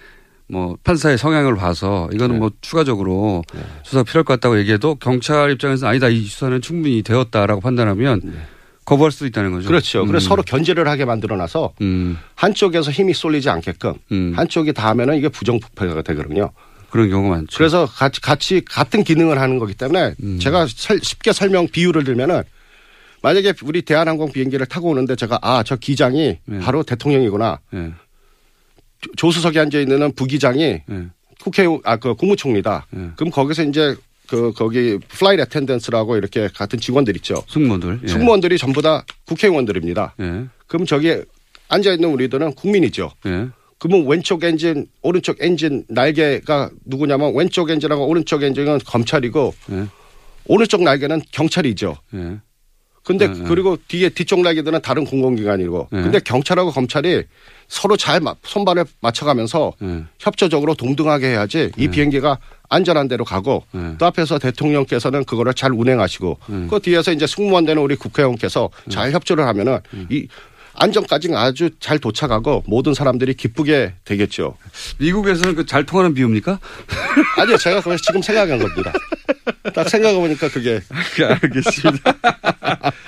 뭐 0.46 0.76
판사의 0.84 1.16
성향을 1.18 1.56
봐서 1.56 2.08
네. 2.10 2.16
이거는 2.16 2.38
뭐 2.38 2.50
추가적으로 2.60 3.42
수사가 3.84 4.04
필요할 4.04 4.24
것 4.24 4.34
같다고 4.34 4.58
얘기해도 4.58 4.96
경찰 4.96 5.50
입장에서는 5.52 5.88
아니다 5.88 6.08
이 6.08 6.22
수사는 6.24 6.60
충분히 6.60 7.02
되었다라고 7.02 7.60
판단하면 7.60 8.20
거부할 8.84 9.12
수도 9.12 9.26
있다는 9.26 9.52
거죠. 9.52 9.62
네. 9.62 9.68
그렇죠. 9.68 10.04
그래서 10.06 10.26
음. 10.26 10.28
서로 10.28 10.42
견제를 10.42 10.88
하게 10.88 11.04
만들어놔서 11.04 11.74
음. 11.82 12.18
한쪽에서 12.34 12.90
힘이 12.90 13.14
쏠리지 13.14 13.48
않게끔 13.48 13.94
한쪽이 14.34 14.72
다 14.72 14.88
하면은 14.90 15.16
이게 15.16 15.28
부정부패가 15.28 16.02
되거든요. 16.02 16.50
그런 16.90 17.08
경우가 17.08 17.36
많죠. 17.36 17.56
그래서 17.56 17.86
같이, 17.86 18.20
같이 18.20 18.62
같은 18.64 19.04
기능을 19.04 19.40
하는 19.40 19.60
거기 19.60 19.74
때문에 19.74 20.14
음. 20.24 20.38
제가 20.40 20.66
설- 20.68 20.98
쉽게 21.00 21.32
설명 21.32 21.68
비유를 21.68 22.02
들면은 22.02 22.42
만약에 23.22 23.52
우리 23.64 23.82
대한항공 23.82 24.32
비행기를 24.32 24.66
타고 24.66 24.88
오는데 24.90 25.16
제가 25.16 25.38
아 25.42 25.62
저 25.62 25.76
기장이 25.76 26.38
네. 26.44 26.58
바로 26.60 26.82
대통령이구나 26.82 27.60
예. 27.74 27.92
조- 29.00 29.12
조수석에 29.16 29.58
앉아 29.60 29.78
있는 29.80 30.12
부기장이 30.12 30.62
예. 30.62 31.06
국회의원 31.42 31.80
아그 31.84 32.14
국무총리다. 32.16 32.86
그럼 33.16 33.30
거기서 33.30 33.64
이제 33.64 33.94
그 34.26 34.52
거기 34.54 34.98
flight 35.08 35.40
attendants라고 35.42 36.16
이렇게 36.16 36.48
같은 36.54 36.78
직원들 36.78 37.16
있죠. 37.16 37.42
승무원들. 37.48 38.00
예. 38.04 38.06
승무원들이 38.08 38.58
전부 38.58 38.82
다 38.82 39.04
국회의원들입니다. 39.26 40.14
예. 40.20 40.44
그럼 40.66 40.84
저기 40.86 41.22
앉아 41.68 41.92
있는 41.92 42.10
우리들은 42.10 42.54
국민이죠. 42.54 43.10
예. 43.26 43.48
그러면 43.78 44.06
왼쪽 44.06 44.44
엔진, 44.44 44.86
오른쪽 45.00 45.38
엔진 45.40 45.84
날개가 45.88 46.70
누구냐면 46.84 47.34
왼쪽 47.34 47.70
엔진하고 47.70 48.06
오른쪽 48.06 48.42
엔진은 48.42 48.80
검찰이고 48.84 49.54
예. 49.72 49.86
오른쪽 50.46 50.82
날개는 50.82 51.22
경찰이죠. 51.32 51.96
예. 53.00 53.04
근데 53.04 53.28
네, 53.28 53.34
네. 53.38 53.44
그리고 53.48 53.76
뒤에 53.88 54.10
뒤쪽 54.10 54.40
날개들은 54.42 54.82
다른 54.82 55.04
공공기관이고 55.04 55.88
네. 55.90 56.02
근데 56.02 56.20
경찰하고 56.20 56.70
검찰이 56.70 57.24
서로 57.68 57.96
잘 57.96 58.20
마- 58.20 58.34
손발을 58.44 58.84
맞춰가면서 59.00 59.72
네. 59.80 60.04
협조적으로 60.18 60.74
동등하게 60.74 61.28
해야지 61.28 61.70
이 61.76 61.88
비행기가 61.88 62.38
안전한 62.68 63.08
데로 63.08 63.24
가고 63.24 63.64
네. 63.72 63.94
또 63.98 64.06
앞에서 64.06 64.38
대통령께서는 64.38 65.24
그거를 65.24 65.54
잘 65.54 65.72
운행하시고 65.72 66.38
그 66.70 66.80
뒤에서 66.80 67.12
이제 67.12 67.26
승무원 67.26 67.64
되는 67.64 67.82
우리 67.82 67.96
국회의원께서 67.96 68.70
잘 68.90 69.12
협조를 69.12 69.46
하면은 69.46 69.78
이 70.10 70.28
안전까지는 70.74 71.36
아주 71.36 71.70
잘 71.80 71.98
도착하고 71.98 72.62
모든 72.66 72.94
사람들이 72.94 73.34
기쁘게 73.34 73.94
되겠죠. 74.04 74.56
미국에서는 74.98 75.54
그 75.56 75.66
잘 75.66 75.84
통하는 75.84 76.14
비유입니까? 76.14 76.58
아니요, 77.38 77.56
제가 77.58 77.80
그래서 77.82 78.02
지금 78.06 78.22
생각한 78.22 78.58
겁니다. 78.58 78.92
딱 79.74 79.88
생각해보니까 79.88 80.48
그게. 80.48 80.80
알겠습니다. 81.42 82.12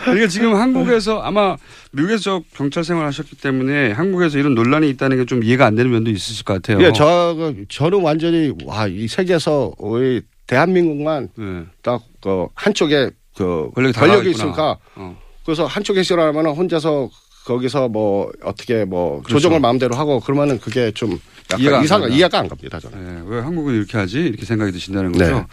그러니까 0.04 0.26
지금 0.28 0.54
한국에서 0.54 1.20
아마 1.22 1.56
미국에서 1.92 2.22
저 2.22 2.42
경찰 2.54 2.84
생활 2.84 3.06
하셨기 3.06 3.36
때문에 3.36 3.92
한국에서 3.92 4.38
이런 4.38 4.54
논란이 4.54 4.88
있다는 4.90 5.16
게 5.18 5.22
좀 5.24 5.42
이해가 5.44 5.64
안 5.66 5.74
되는 5.76 5.90
면도 5.90 6.10
있으실 6.10 6.44
것 6.44 6.54
같아요. 6.60 6.84
예, 6.84 6.92
저, 6.92 7.54
저는 7.68 8.00
완전히, 8.02 8.52
와, 8.64 8.86
이 8.88 9.06
세계에서 9.08 9.72
우리 9.78 10.20
대한민국만 10.46 11.28
네. 11.36 11.62
딱, 11.82 12.02
그, 12.20 12.46
한쪽에 12.54 13.10
그, 13.36 13.70
권력이 13.74 13.92
다 13.94 14.00
권력이. 14.00 14.30
있으니까 14.32 14.76
어. 14.96 15.16
그래서 15.44 15.64
한쪽에 15.66 16.02
싫어하면 16.02 16.46
혼자서 16.46 17.08
거기서 17.46 17.88
뭐 17.88 18.30
어떻게 18.44 18.84
뭐 18.84 19.20
그렇죠. 19.22 19.34
조정을 19.38 19.60
마음대로 19.60 19.94
하고 19.96 20.20
그러면은 20.20 20.60
그게 20.60 20.90
좀 20.92 21.18
이해가 21.58 21.82
이상. 21.82 22.10
이해가 22.12 22.38
안 22.40 22.48
갑니다, 22.48 22.78
저는. 22.78 22.98
네, 23.04 23.22
왜 23.26 23.40
한국은 23.40 23.74
이렇게 23.74 23.96
하지? 23.96 24.20
이렇게 24.20 24.44
생각이 24.44 24.70
드신다는 24.72 25.12
네. 25.12 25.18
거죠. 25.18 25.46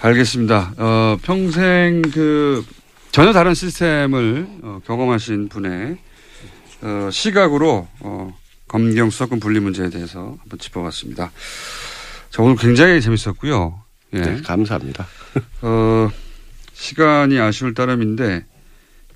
알겠습니다. 0.00 0.74
어, 0.76 1.16
평생 1.22 2.02
그 2.02 2.64
전혀 3.10 3.32
다른 3.32 3.54
시스템을 3.54 4.46
어, 4.62 4.80
경험하신 4.86 5.48
분의 5.48 5.98
어, 6.82 7.08
시각으로 7.10 7.88
어, 8.00 8.36
검경 8.68 9.10
수사권 9.10 9.40
분리 9.40 9.60
문제에 9.60 9.90
대해서 9.90 10.36
한번 10.40 10.58
짚어봤습니다. 10.58 11.32
자, 12.30 12.42
오늘 12.42 12.56
굉장히 12.56 13.00
재밌었고요. 13.00 13.82
예. 14.14 14.20
네, 14.20 14.42
감사합니다. 14.42 15.06
어, 15.62 16.10
시간이 16.74 17.38
아쉬울 17.40 17.74
따름인데 17.74 18.44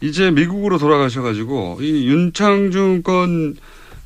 이제 0.00 0.30
미국으로 0.30 0.78
돌아가셔가지고 0.78 1.78
이 1.80 2.08
윤창중 2.08 3.02
건 3.02 3.56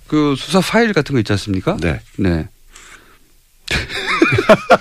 그 0.06 0.34
수사 0.36 0.60
파일 0.60 0.92
같은 0.92 1.14
거 1.14 1.18
있지 1.20 1.32
않습니까? 1.32 1.76
네. 1.80 2.00
네. 2.16 2.48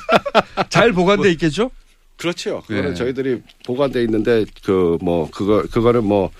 잘 0.69 0.91
보관돼 0.91 1.31
있겠죠? 1.31 1.71
그렇죠. 2.17 2.63
그거는 2.67 2.91
예. 2.91 2.93
저희들이 2.95 3.41
보관돼 3.65 4.01
있는데 4.03 4.45
그 4.63 4.97
뭐 5.01 5.29
그거 5.31 5.63
그거는 5.71 6.03
뭐 6.05 6.31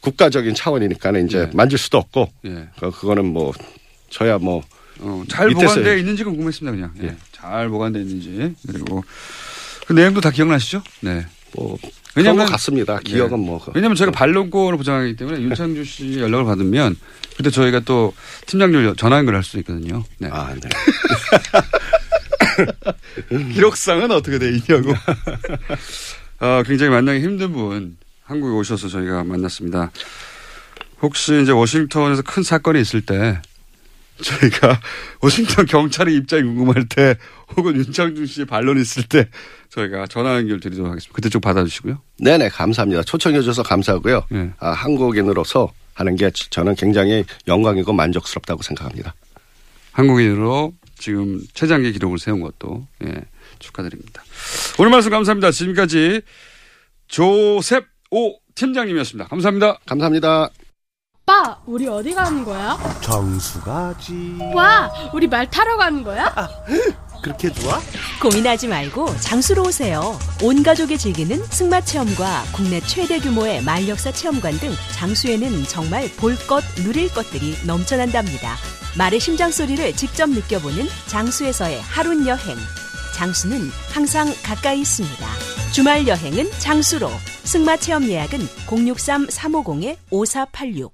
국가적인 0.00 0.54
차원이니까는 0.54 1.26
이제 1.26 1.48
만질 1.54 1.78
수도 1.78 1.98
없고 1.98 2.28
예. 2.46 2.68
그- 2.80 2.90
그거는 2.90 3.26
뭐 3.26 3.52
저야 4.10 4.38
뭐 4.38 4.62
어, 5.00 5.22
잘 5.28 5.48
보관돼 5.50 5.98
있는지가 6.00 6.30
궁금했습니다, 6.30 6.72
그냥. 6.76 6.92
예. 7.02 7.16
잘 7.32 7.68
보관돼 7.68 8.00
있는지. 8.00 8.54
그리고 8.66 9.02
그 9.86 9.92
내용도 9.94 10.20
다 10.20 10.30
기억나시죠? 10.30 10.82
네. 11.00 11.26
뭐 11.54 11.78
왜냐면- 12.14 12.46
같습니다. 12.46 12.98
기억은 12.98 13.40
네. 13.40 13.46
뭐 13.46 13.58
그- 13.64 13.72
왜냐면 13.74 13.96
저희가 13.96 14.12
반론권을 14.12 14.76
보장하기 14.76 15.16
때문에 15.16 15.40
윤창주 15.40 15.84
씨 15.84 16.18
연락을 16.20 16.44
받으면 16.44 16.96
그때 17.36 17.48
저희가 17.50 17.80
또 17.80 18.12
팀장님 18.46 18.94
전화 18.96 19.16
연결할 19.18 19.42
수도 19.42 19.58
있거든요. 19.60 20.04
네. 20.18 20.28
아, 20.30 20.52
네. 20.54 20.60
기록상은 23.52 24.10
어떻게 24.10 24.38
돼 24.38 24.50
있냐고. 24.50 24.92
어, 26.40 26.62
굉장히 26.66 26.90
만나기 26.90 27.20
힘든 27.20 27.52
분 27.52 27.96
한국에 28.24 28.52
오셔서 28.54 28.88
저희가 28.88 29.24
만났습니다. 29.24 29.90
혹시 31.00 31.42
이제 31.42 31.52
워싱턴에서 31.52 32.22
큰 32.22 32.42
사건이 32.42 32.80
있을 32.80 33.00
때 33.02 33.40
저희가 34.22 34.80
워싱턴 35.20 35.66
경찰의 35.66 36.14
입장이 36.16 36.42
궁금할 36.42 36.86
때 36.88 37.16
혹은 37.56 37.76
윤창중 37.76 38.26
씨의 38.26 38.46
반론이 38.46 38.80
있을 38.80 39.04
때 39.04 39.28
저희가 39.70 40.06
전화 40.06 40.36
연결 40.36 40.60
드리도록 40.60 40.90
하겠습니다. 40.90 41.14
그때 41.14 41.28
좀 41.28 41.40
받아주시고요. 41.40 41.98
네네 42.18 42.50
감사합니다. 42.50 43.02
초청해 43.02 43.40
주셔서 43.40 43.62
감사하고요. 43.62 44.26
예. 44.32 44.50
아, 44.58 44.70
한국인으로서 44.70 45.72
하는 45.94 46.16
게 46.16 46.30
저는 46.30 46.74
굉장히 46.76 47.24
영광이고 47.48 47.92
만족스럽다고 47.92 48.62
생각합니다. 48.62 49.14
한국인으로 49.92 50.72
지금 51.02 51.40
최장기 51.52 51.90
기록을 51.90 52.16
세운 52.18 52.40
것도 52.40 52.86
예, 53.04 53.22
축하드립니다. 53.58 54.22
오늘 54.78 54.92
말씀 54.92 55.10
감사합니다. 55.10 55.50
지금까지 55.50 56.22
조셉 57.08 57.86
오 58.12 58.38
팀장님이었습니다. 58.54 59.28
감사합니다. 59.28 59.78
감사합니다. 59.84 60.50
오빠, 61.24 61.60
우리 61.66 61.88
어디 61.88 62.14
가는 62.14 62.44
거야? 62.44 62.78
정수 63.02 63.60
가지. 63.62 64.38
와, 64.54 64.92
우리 65.12 65.26
말 65.26 65.50
타러 65.50 65.76
가는 65.76 66.04
거야? 66.04 66.32
그렇게 67.24 67.52
좋아? 67.52 67.80
고민하지 68.20 68.68
말고 68.68 69.16
장수로 69.18 69.62
오세요. 69.64 70.16
온 70.40 70.62
가족이 70.62 70.98
즐기는 70.98 71.36
승마 71.46 71.80
체험과 71.80 72.44
국내 72.54 72.78
최대 72.80 73.18
규모의 73.18 73.64
말역사 73.64 74.12
체험관 74.12 74.58
등 74.58 74.70
장수에는 74.92 75.64
정말 75.64 76.08
볼 76.16 76.36
것, 76.46 76.62
누릴 76.76 77.12
것들이 77.12 77.56
넘쳐난답니다. 77.66 78.56
말의 78.96 79.20
심장 79.20 79.50
소리를 79.50 79.94
직접 79.96 80.28
느껴보는 80.28 80.86
장수에서의 81.06 81.80
하룬 81.80 82.26
여행. 82.26 82.56
장수는 83.14 83.70
항상 83.92 84.28
가까이 84.42 84.80
있습니다. 84.80 85.26
주말 85.72 86.06
여행은 86.06 86.50
장수로. 86.58 87.08
승마 87.44 87.76
체험 87.78 88.04
예약은 88.04 88.40
063-350-5486. 88.66 90.90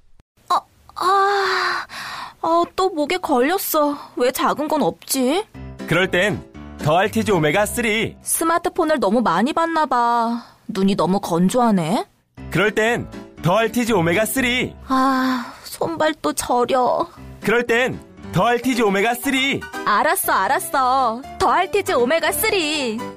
아, 0.50 0.60
아, 2.42 2.64
또 2.74 2.88
목에 2.90 3.18
걸렸어. 3.18 3.96
왜 4.16 4.32
작은 4.32 4.66
건 4.68 4.82
없지? 4.82 5.44
그럴 5.86 6.10
땐 6.10 6.42
더알티지 6.78 7.30
오메가 7.32 7.66
3. 7.66 7.84
스마트폰을 8.22 8.98
너무 9.00 9.20
많이 9.20 9.52
봤나 9.52 9.84
봐. 9.86 10.44
눈이 10.68 10.94
너무 10.96 11.20
건조하네. 11.20 12.06
그럴 12.50 12.74
땐 12.74 13.06
더알티지 13.42 13.92
오메가 13.92 14.24
3. 14.24 14.44
아, 14.88 15.52
손발 15.64 16.14
도 16.14 16.32
저려. 16.32 17.06
그럴 17.40 17.66
땐 17.66 17.98
더알티지 18.32 18.82
오메가 18.82 19.14
3. 19.14 19.32
알았어, 19.86 20.32
알았어. 20.32 21.22
더알티즈 21.38 21.92
오메가 21.92 22.32
3. 22.32 22.50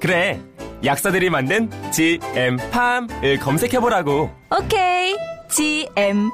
그래. 0.00 0.40
약사들이 0.84 1.30
만든 1.30 1.70
GM팜을 1.92 3.38
검색해 3.40 3.78
보라고. 3.78 4.30
오케이. 4.50 5.14
GM팜. 5.48 6.32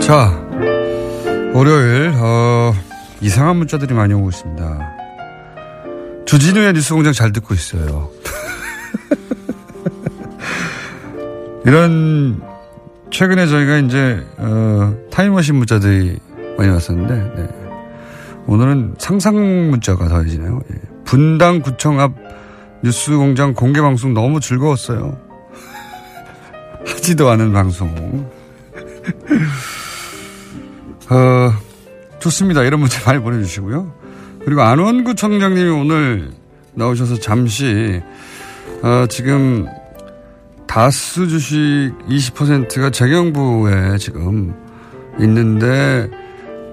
자, 0.00 0.30
월요일, 1.52 2.12
어, 2.16 2.72
이상한 3.20 3.56
문자들이 3.56 3.92
많이 3.92 4.14
오고 4.14 4.28
있습니다. 4.28 4.85
주진우의 6.26 6.72
뉴스 6.72 6.92
공장 6.92 7.12
잘 7.12 7.32
듣고 7.32 7.54
있어요. 7.54 8.10
이런, 11.64 12.42
최근에 13.10 13.46
저희가 13.46 13.78
이제, 13.78 14.26
어, 14.36 14.94
타임머신 15.10 15.54
문자들이 15.54 16.18
많이 16.58 16.70
왔었는데, 16.70 17.40
네. 17.40 17.48
오늘은 18.46 18.96
상상 18.98 19.70
문자가 19.70 20.08
더해지네요. 20.08 20.60
예. 20.72 20.76
분당 21.04 21.60
구청 21.60 22.00
앞 22.00 22.12
뉴스 22.82 23.16
공장 23.16 23.54
공개 23.54 23.80
방송 23.80 24.14
너무 24.14 24.40
즐거웠어요. 24.40 25.16
하지도 26.86 27.30
않은 27.30 27.52
방송. 27.52 27.88
어, 31.10 31.52
좋습니다. 32.20 32.62
이런 32.62 32.80
문자 32.80 33.00
많이 33.04 33.20
보내주시고요. 33.20 33.92
그리고 34.46 34.62
안원구 34.62 35.16
청장님이 35.16 35.70
오늘 35.70 36.30
나오셔서 36.74 37.18
잠시, 37.18 38.00
어, 38.80 39.04
지금 39.08 39.66
다스 40.68 41.26
주식 41.26 41.56
20%가 42.08 42.90
재경부에 42.90 43.98
지금 43.98 44.54
있는데 45.18 46.08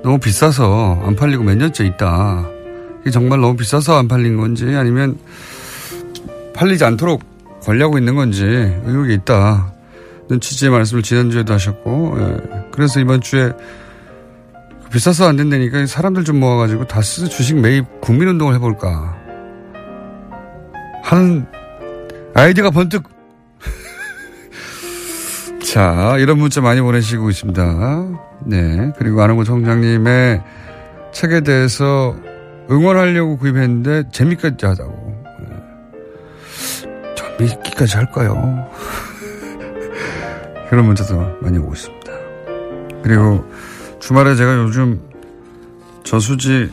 너무 0.03 0.19
비싸서 0.19 1.01
안 1.03 1.15
팔리고 1.15 1.43
몇 1.43 1.57
년째 1.57 1.83
있다. 1.85 2.47
이게 3.01 3.09
정말 3.09 3.41
너무 3.41 3.55
비싸서 3.55 3.97
안 3.97 4.07
팔린 4.07 4.37
건지 4.37 4.65
아니면 4.75 5.17
팔리지 6.53 6.85
않도록 6.85 7.23
관리하고 7.63 7.97
있는 7.97 8.13
건지 8.13 8.43
의혹이 8.43 9.15
있다. 9.15 9.73
는 10.29 10.39
취지의 10.39 10.69
말씀을 10.69 11.01
지난주에도 11.01 11.53
하셨고, 11.53 12.17
예. 12.19 12.69
그래서 12.71 12.99
이번 12.99 13.19
주에 13.19 13.51
비싸서 14.93 15.27
안 15.27 15.35
된다니까 15.35 15.87
사람들 15.87 16.23
좀 16.23 16.39
모아가지고 16.39 16.85
다스 16.85 17.27
주식 17.27 17.59
매입 17.59 17.99
국민운동을 17.99 18.53
해볼까 18.53 19.17
하는 21.01 21.47
아이디어가 22.35 22.69
번뜩 22.69 23.03
자, 25.65 26.15
이런 26.19 26.37
문자 26.37 26.61
많이 26.61 26.79
보내시고 26.79 27.31
있습니다. 27.31 28.07
네. 28.45 28.91
그리고 28.99 29.23
안홍구 29.23 29.45
총장님의 29.45 30.43
책에 31.11 31.41
대해서 31.41 32.15
응원하려고 32.69 33.37
구입했는데 33.37 34.09
재미까지 34.11 34.63
하다고. 34.63 35.23
네. 35.39 35.47
저 37.15 37.25
믿기까지 37.39 37.97
할까요? 37.97 38.69
그런 40.69 40.85
문자도 40.85 41.39
많이 41.41 41.57
오고 41.57 41.73
있습니다. 41.73 42.11
그리고 43.01 43.43
주말에 44.03 44.35
제가 44.35 44.57
요즘 44.57 44.99
저수지 46.03 46.69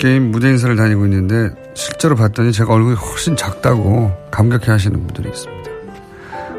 게임 0.00 0.32
무대 0.32 0.48
인사를 0.48 0.74
다니고 0.74 1.04
있는데 1.04 1.54
실제로 1.74 2.16
봤더니 2.16 2.50
제가 2.50 2.74
얼굴이 2.74 2.96
훨씬 2.96 3.36
작다고 3.36 4.10
감격해 4.32 4.68
하시는 4.68 4.98
분들이 4.98 5.28
있습니다. 5.28 5.70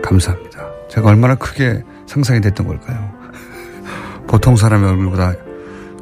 감사합니다. 0.01 0.71
제가 0.89 1.09
얼마나 1.09 1.35
크게 1.35 1.83
상상이 2.07 2.39
됐던 2.39 2.65
걸까요? 2.65 3.11
보통 4.25 4.55
사람의 4.55 4.91
얼굴보다 4.91 5.33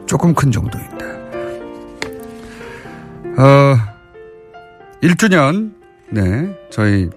조금 0.05 0.35
큰 0.35 0.51
정도인데. 0.51 1.05
어, 3.39 3.75
1주년, 5.01 5.73
네, 6.11 6.55
저희 6.69 7.09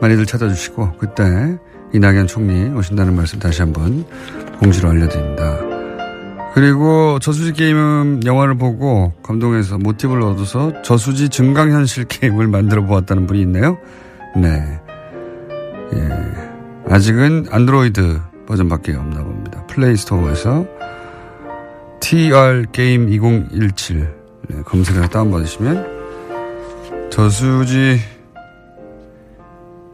많이들 0.00 0.24
찾아주시고, 0.24 0.92
그때 0.92 1.58
이낙연 1.92 2.26
총리 2.26 2.68
오신다는 2.76 3.14
말씀 3.14 3.38
다시 3.38 3.62
한번 3.62 4.04
공지로 4.58 4.90
알려드립니다. 4.90 5.58
그리고 6.54 7.18
저수지 7.18 7.52
게임 7.52 8.20
영화를 8.24 8.56
보고 8.56 9.12
감동해서 9.22 9.76
모티브를 9.76 10.22
얻어서 10.22 10.80
저수지 10.82 11.28
증강현실 11.28 12.04
게임을 12.08 12.48
만들어 12.48 12.84
보았다는 12.84 13.26
분이 13.26 13.42
있네요. 13.42 13.76
네. 14.34 14.80
예. 15.92 16.08
아직은 16.88 17.46
안드로이드 17.50 18.20
버전밖에 18.46 18.94
없나 18.94 19.22
봅니다. 19.22 19.64
플레이스토어에서 19.66 20.66
TR 22.00 22.64
게임 22.72 23.08
2017 23.08 24.08
네, 24.48 24.62
검색해서 24.64 25.08
다운받으시면 25.08 25.96
저수지 27.10 27.98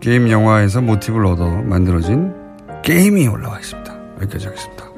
게임 0.03 0.29
영화에서 0.29 0.81
모티브를 0.81 1.27
얻어 1.27 1.49
만들어진 1.63 2.35
게임이 2.83 3.29
올라와 3.29 3.61
있습니다. 3.61 4.17
여기까지 4.21 4.47
하겠습니다. 4.47 4.92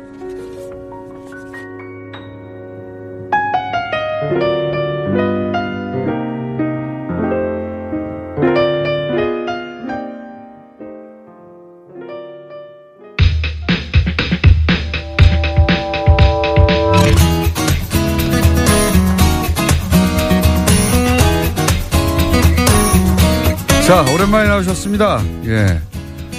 나오셨습니다. 24.55 25.21
예. 25.47 25.81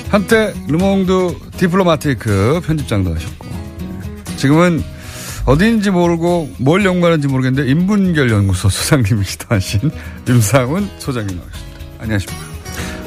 한때 0.09 0.53
르몽드 0.69 1.35
디플로마티크 1.57 2.61
편집장도 2.65 3.13
하셨고, 3.13 3.47
예. 3.47 4.35
지금은 4.37 4.81
어디인지 5.45 5.91
모르고 5.91 6.49
뭘 6.59 6.85
연구하는지 6.85 7.27
모르겠는데 7.27 7.69
인문결 7.69 8.31
연구소 8.31 8.69
소장님이시도 8.69 9.45
하신 9.49 9.91
임상훈 10.29 10.89
소장님 10.99 11.35
나오셨습니다. 11.37 11.79
안녕하십니까. 11.99 12.45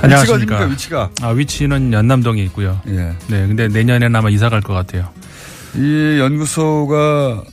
안녕하십니까. 0.02 0.54
위치가 0.56 0.64
위치가? 0.70 1.10
아, 1.22 1.28
위치는 1.30 1.92
연남동에 1.92 2.42
있고요. 2.44 2.80
예. 2.88 3.14
네, 3.28 3.46
근데 3.46 3.68
내년에는 3.68 4.14
아마 4.14 4.28
이사 4.28 4.48
갈 4.50 4.60
것 4.60 4.74
같아요. 4.74 5.08
이 5.74 6.18
연구소가 6.20 7.44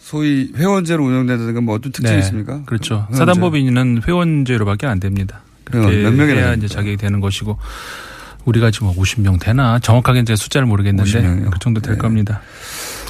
소위 0.00 0.52
회원제로 0.56 1.04
운영된다든가 1.04 1.60
뭐 1.62 1.74
어떤 1.74 1.90
특징이 1.92 2.12
네, 2.16 2.18
있습니까? 2.20 2.62
그렇죠. 2.64 2.94
회원제. 3.10 3.16
사단법인은 3.16 4.02
회원제로밖에 4.06 4.86
안 4.86 5.00
됩니다. 5.00 5.42
그렇게 5.80 6.02
몇 6.02 6.12
명이나 6.12 6.40
해야? 6.40 6.54
이제 6.54 6.68
자격이 6.68 6.96
되는 6.96 7.20
것이고 7.20 7.58
우리가 8.44 8.70
지금 8.70 8.88
50명 8.92 9.40
되나 9.40 9.78
정확하게 9.78 10.20
이제 10.20 10.36
숫자를 10.36 10.66
모르겠는데 10.66 11.02
50 11.08 11.22
명이요? 11.22 11.50
그 11.50 11.58
정도 11.58 11.80
될 11.80 11.94
네. 11.94 11.98
겁니다. 11.98 12.40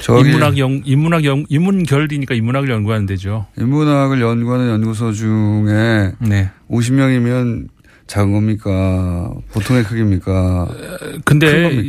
인문학 0.09 0.59
연 0.59 0.83
인문학 0.85 1.25
연 1.25 1.47
인문결이니까 1.49 2.35
인문학을 2.35 2.69
연구하는 2.71 3.07
데죠. 3.07 3.47
인문학을 3.59 4.21
연구하는 4.21 4.69
연구소 4.69 5.13
중에 5.13 6.13
네. 6.19 6.51
50명이면 6.71 7.69
작은 8.07 8.33
겁니까? 8.33 9.33
보통의 9.53 9.85
크기입니까? 9.85 10.69
큰 10.69 11.21
근데 11.25 11.83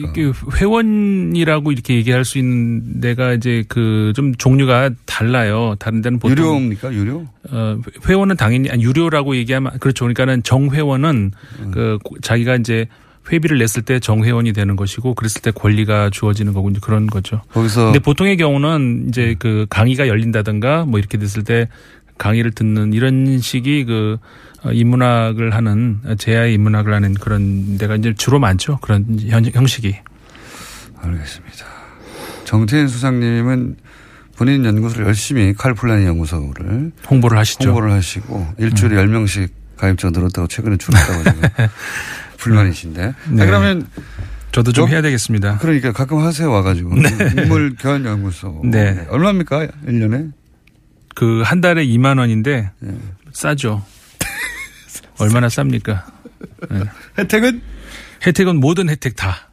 회원이라고 0.55 1.71
이렇게 1.71 1.95
얘기할 1.95 2.23
수 2.25 2.37
있는 2.37 3.01
데가 3.01 3.33
이제 3.33 3.63
그 3.67 4.11
좀 4.15 4.35
종류가 4.35 4.91
달라요. 5.05 5.75
다른 5.79 6.01
데는 6.01 6.19
보통 6.19 6.37
유료입니까? 6.37 6.93
유료? 6.93 7.25
어, 7.49 7.77
회원은 8.07 8.35
당연히 8.37 8.69
아니, 8.69 8.83
유료라고 8.83 9.35
얘기하면 9.35 9.79
그렇죠. 9.79 10.05
그러니까는 10.05 10.43
정회원은 10.43 11.31
음. 11.61 11.71
그 11.71 11.97
고- 12.03 12.17
자기가 12.21 12.55
이제 12.57 12.87
회비를 13.31 13.57
냈을 13.57 13.81
때 13.83 13.99
정회원이 13.99 14.53
되는 14.53 14.75
것이고 14.75 15.15
그랬을 15.15 15.41
때 15.41 15.51
권리가 15.51 16.09
주어지는 16.11 16.53
거고 16.53 16.69
이제 16.69 16.79
그런 16.83 17.07
거죠. 17.07 17.41
거기서 17.53 17.85
근데 17.85 17.99
보통의 17.99 18.37
경우는 18.37 19.05
이제 19.09 19.35
그 19.39 19.65
강의가 19.69 20.07
열린다든가 20.07 20.85
뭐 20.85 20.99
이렇게 20.99 21.17
됐을 21.17 21.43
때 21.43 21.67
강의를 22.17 22.51
듣는 22.51 22.93
이런 22.93 23.39
식이 23.39 23.85
그 23.85 24.17
어, 24.17 24.52
인문학을 24.71 25.53
하는 25.53 25.99
제야의 26.17 26.53
인문학을 26.55 26.93
하는 26.93 27.13
그런 27.13 27.77
데가 27.77 27.95
이제 27.95 28.13
주로 28.17 28.39
많죠. 28.39 28.77
그런 28.81 29.05
현, 29.27 29.45
형식이. 29.45 29.95
알겠습니다. 31.01 31.65
정태인 32.45 32.87
수상님은 32.87 33.75
본인 34.37 34.65
연구소를 34.65 35.05
열심히 35.05 35.53
칼플라니 35.53 36.05
연구소를 36.05 36.91
홍보를 37.09 37.37
하시죠. 37.37 37.69
홍보를 37.69 37.91
하시고 37.91 38.47
일주일에 38.57 38.95
10명씩 38.95 39.49
가입자가 39.77 40.17
늘었다고 40.17 40.47
최근에 40.47 40.77
줄었다고 40.77 41.23
지금 41.23 41.41
불만이신데. 42.37 43.13
네. 43.31 43.43
아, 43.43 43.45
그러면 43.45 43.87
저도 44.51 44.71
좀 44.71 44.85
여- 44.85 44.91
해야 44.91 45.01
되겠습니다. 45.01 45.57
그러니까 45.59 45.91
가끔 45.91 46.19
하세요 46.19 46.49
와가지고 46.51 46.95
인물 47.41 47.75
견 47.77 48.05
연구소. 48.05 48.61
네. 48.65 49.05
얼마입니까 49.09 49.67
1년에? 49.87 50.31
그 51.15 51.43
한 51.43 51.61
달에 51.61 51.85
2만 51.85 52.17
원인데 52.17 52.71
네. 52.79 52.97
싸죠. 53.33 53.83
얼마나 55.19 55.47
쌉니까? 55.47 56.03
네. 56.69 56.79
혜택은? 57.17 57.61
혜택은 58.25 58.59
모든 58.59 58.89
혜택 58.89 59.15
다. 59.15 59.49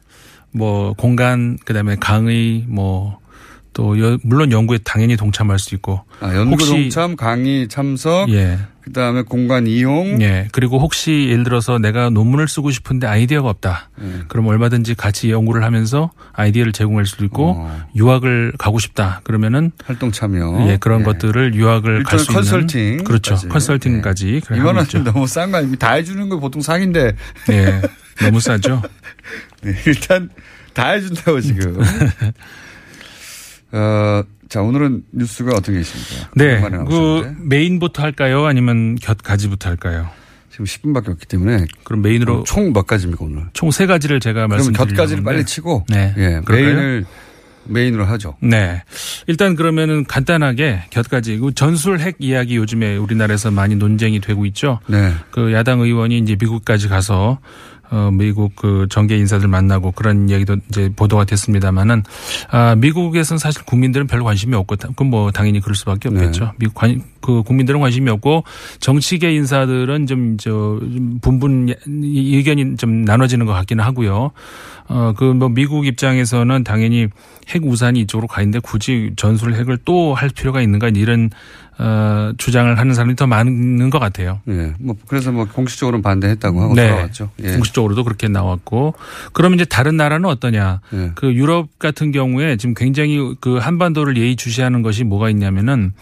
뭐 0.51 0.93
공간 0.93 1.57
그다음에 1.63 1.95
강의 1.99 2.65
뭐또 2.67 3.95
물론 4.23 4.51
연구에 4.51 4.79
당연히 4.83 5.15
동참할 5.15 5.59
수 5.59 5.75
있고 5.75 6.03
아, 6.19 6.35
연구 6.35 6.57
동참, 6.65 7.15
강의 7.15 7.67
참석, 7.69 8.29
예. 8.31 8.59
그다음에 8.83 9.21
공간 9.21 9.67
이용, 9.67 10.21
예. 10.21 10.47
그리고 10.51 10.79
혹시 10.79 11.27
예를 11.29 11.43
들어서 11.43 11.77
내가 11.77 12.09
논문을 12.09 12.47
쓰고 12.47 12.71
싶은데 12.71 13.05
아이디어가 13.07 13.47
없다. 13.49 13.89
예. 14.01 14.21
그럼 14.27 14.47
얼마든지 14.47 14.95
같이 14.95 15.29
연구를 15.31 15.63
하면서 15.63 16.11
아이디어를 16.33 16.71
제공할 16.73 17.05
수도 17.05 17.23
있고 17.25 17.53
어. 17.57 17.85
유학을 17.95 18.53
가고 18.57 18.79
싶다. 18.79 19.21
그러면은 19.23 19.71
활동 19.85 20.11
참여, 20.11 20.67
예, 20.69 20.77
그런 20.77 21.01
예. 21.01 21.03
것들을 21.05 21.53
유학을 21.55 22.03
갈 22.03 22.19
수 22.19 22.31
있는 22.31 22.35
컨설팅 22.35 23.03
그렇죠. 23.03 23.35
까지. 23.35 23.47
컨설팅까지 23.49 24.41
그래 24.45 24.57
이거는. 24.59 24.83
너무 25.03 25.25
싼 25.27 25.51
거 25.51 25.57
아닙니까? 25.57 25.87
다 25.87 25.93
해 25.95 26.03
주는 26.03 26.27
거 26.29 26.39
보통 26.39 26.61
상인데. 26.61 27.15
예. 27.51 27.81
너무 28.21 28.39
싸죠. 28.39 28.81
네, 29.63 29.73
일단 29.85 30.29
다 30.73 30.89
해준다고 30.89 31.39
지금. 31.41 31.77
어, 33.71 34.23
자 34.51 34.61
오늘은 34.61 35.03
뉴스가 35.13 35.51
어떤 35.55 35.75
게 35.75 35.79
있습니까? 35.79 36.29
네. 36.35 36.59
그. 36.85 37.33
메인부터 37.39 38.03
할까요? 38.03 38.45
아니면 38.45 38.95
곁가지부터 38.95 39.69
할까요? 39.69 40.09
지금 40.51 40.65
10분밖에 40.65 41.07
없기 41.07 41.25
때문에 41.25 41.67
그럼 41.85 42.01
메인으로 42.01 42.43
총 42.43 42.73
몇 42.73 42.85
가지입니까 42.85 43.23
오늘? 43.23 43.45
총 43.53 43.71
세 43.71 43.85
가지를 43.85 44.19
제가 44.19 44.47
그럼 44.47 44.49
말씀드리려고 44.49 44.89
곁가지를. 44.89 45.23
빨리 45.23 45.45
치고 45.45 45.85
네. 45.87 46.13
예, 46.17 46.41
그럴까요? 46.43 46.65
메인을 46.65 47.05
메인으로 47.63 48.03
하죠. 48.05 48.35
네. 48.41 48.83
일단 49.27 49.55
그러면은 49.55 50.03
간단하게 50.03 50.81
곁가지 50.89 51.37
그 51.37 51.53
전술 51.53 51.99
핵 52.01 52.17
이야기 52.19 52.57
요즘에 52.57 52.97
우리나라에서 52.97 53.51
많이 53.51 53.75
논쟁이 53.75 54.19
되고 54.19 54.45
있죠. 54.47 54.79
네. 54.87 55.13
그 55.31 55.53
야당 55.53 55.79
의원이 55.79 56.17
이제 56.17 56.35
미국까지 56.37 56.89
가서 56.89 57.39
어 57.93 58.09
미국 58.11 58.55
그 58.55 58.87
정계 58.89 59.17
인사들 59.17 59.47
만나고 59.49 59.91
그런 59.91 60.29
이야기도 60.29 60.55
이제 60.69 60.89
보도가 60.95 61.25
됐습니다만은 61.25 62.03
아 62.49 62.73
미국에서는 62.75 63.37
사실 63.37 63.63
국민들은 63.65 64.07
별로 64.07 64.23
관심이 64.23 64.55
없고 64.55 64.77
그건 64.77 65.09
뭐 65.09 65.29
당연히 65.31 65.59
그럴 65.59 65.75
수밖에 65.75 66.07
없겠죠. 66.07 66.45
네. 66.45 66.51
미국 66.57 66.73
관, 66.75 67.03
그 67.19 67.43
국민들은 67.43 67.79
관심이 67.81 68.09
없고 68.09 68.45
정치계 68.79 69.33
인사들은 69.35 70.07
좀 70.07 70.37
저 70.39 70.79
분분 71.21 71.67
이- 71.87 72.35
의견이 72.37 72.77
좀 72.77 73.03
나눠지는 73.03 73.45
것 73.45 73.51
같기는 73.53 73.83
하고요. 73.83 74.31
어 74.87 75.13
그 75.17 75.33
뭐 75.33 75.49
미국 75.49 75.85
입장에서는 75.85 76.63
당연히 76.63 77.07
핵 77.49 77.63
우산이 77.65 78.01
이쪽으로 78.01 78.27
가 78.27 78.41
있는데 78.41 78.59
굳이 78.59 79.11
전술 79.17 79.53
핵을 79.55 79.77
또 79.85 80.13
할 80.13 80.29
필요가 80.29 80.61
있는가 80.61 80.89
이런 80.89 81.29
어, 81.83 82.31
주장을 82.37 82.77
하는 82.77 82.93
사람이 82.93 83.15
더 83.15 83.25
많은 83.25 83.89
것 83.89 83.97
같아요. 83.97 84.39
예. 84.47 84.73
뭐 84.79 84.95
그래서 85.07 85.31
뭐 85.31 85.45
공식적으로는 85.45 86.03
반대했다고 86.03 86.61
하고 86.61 86.75
네. 86.75 86.87
돌아왔죠. 86.89 87.31
예. 87.43 87.53
공식적으로도 87.53 88.03
그렇게 88.03 88.27
나왔고 88.27 88.93
그러면 89.33 89.57
이제 89.59 89.65
다른 89.65 89.97
나라는 89.97 90.29
어떠냐? 90.29 90.81
예. 90.93 91.11
그 91.15 91.33
유럽 91.33 91.79
같은 91.79 92.11
경우에 92.11 92.57
지금 92.57 92.75
굉장히 92.75 93.35
그 93.41 93.57
한반도를 93.57 94.15
예의주시하는 94.17 94.83
것이 94.83 95.03
뭐가 95.03 95.29
있냐면은 95.31 95.93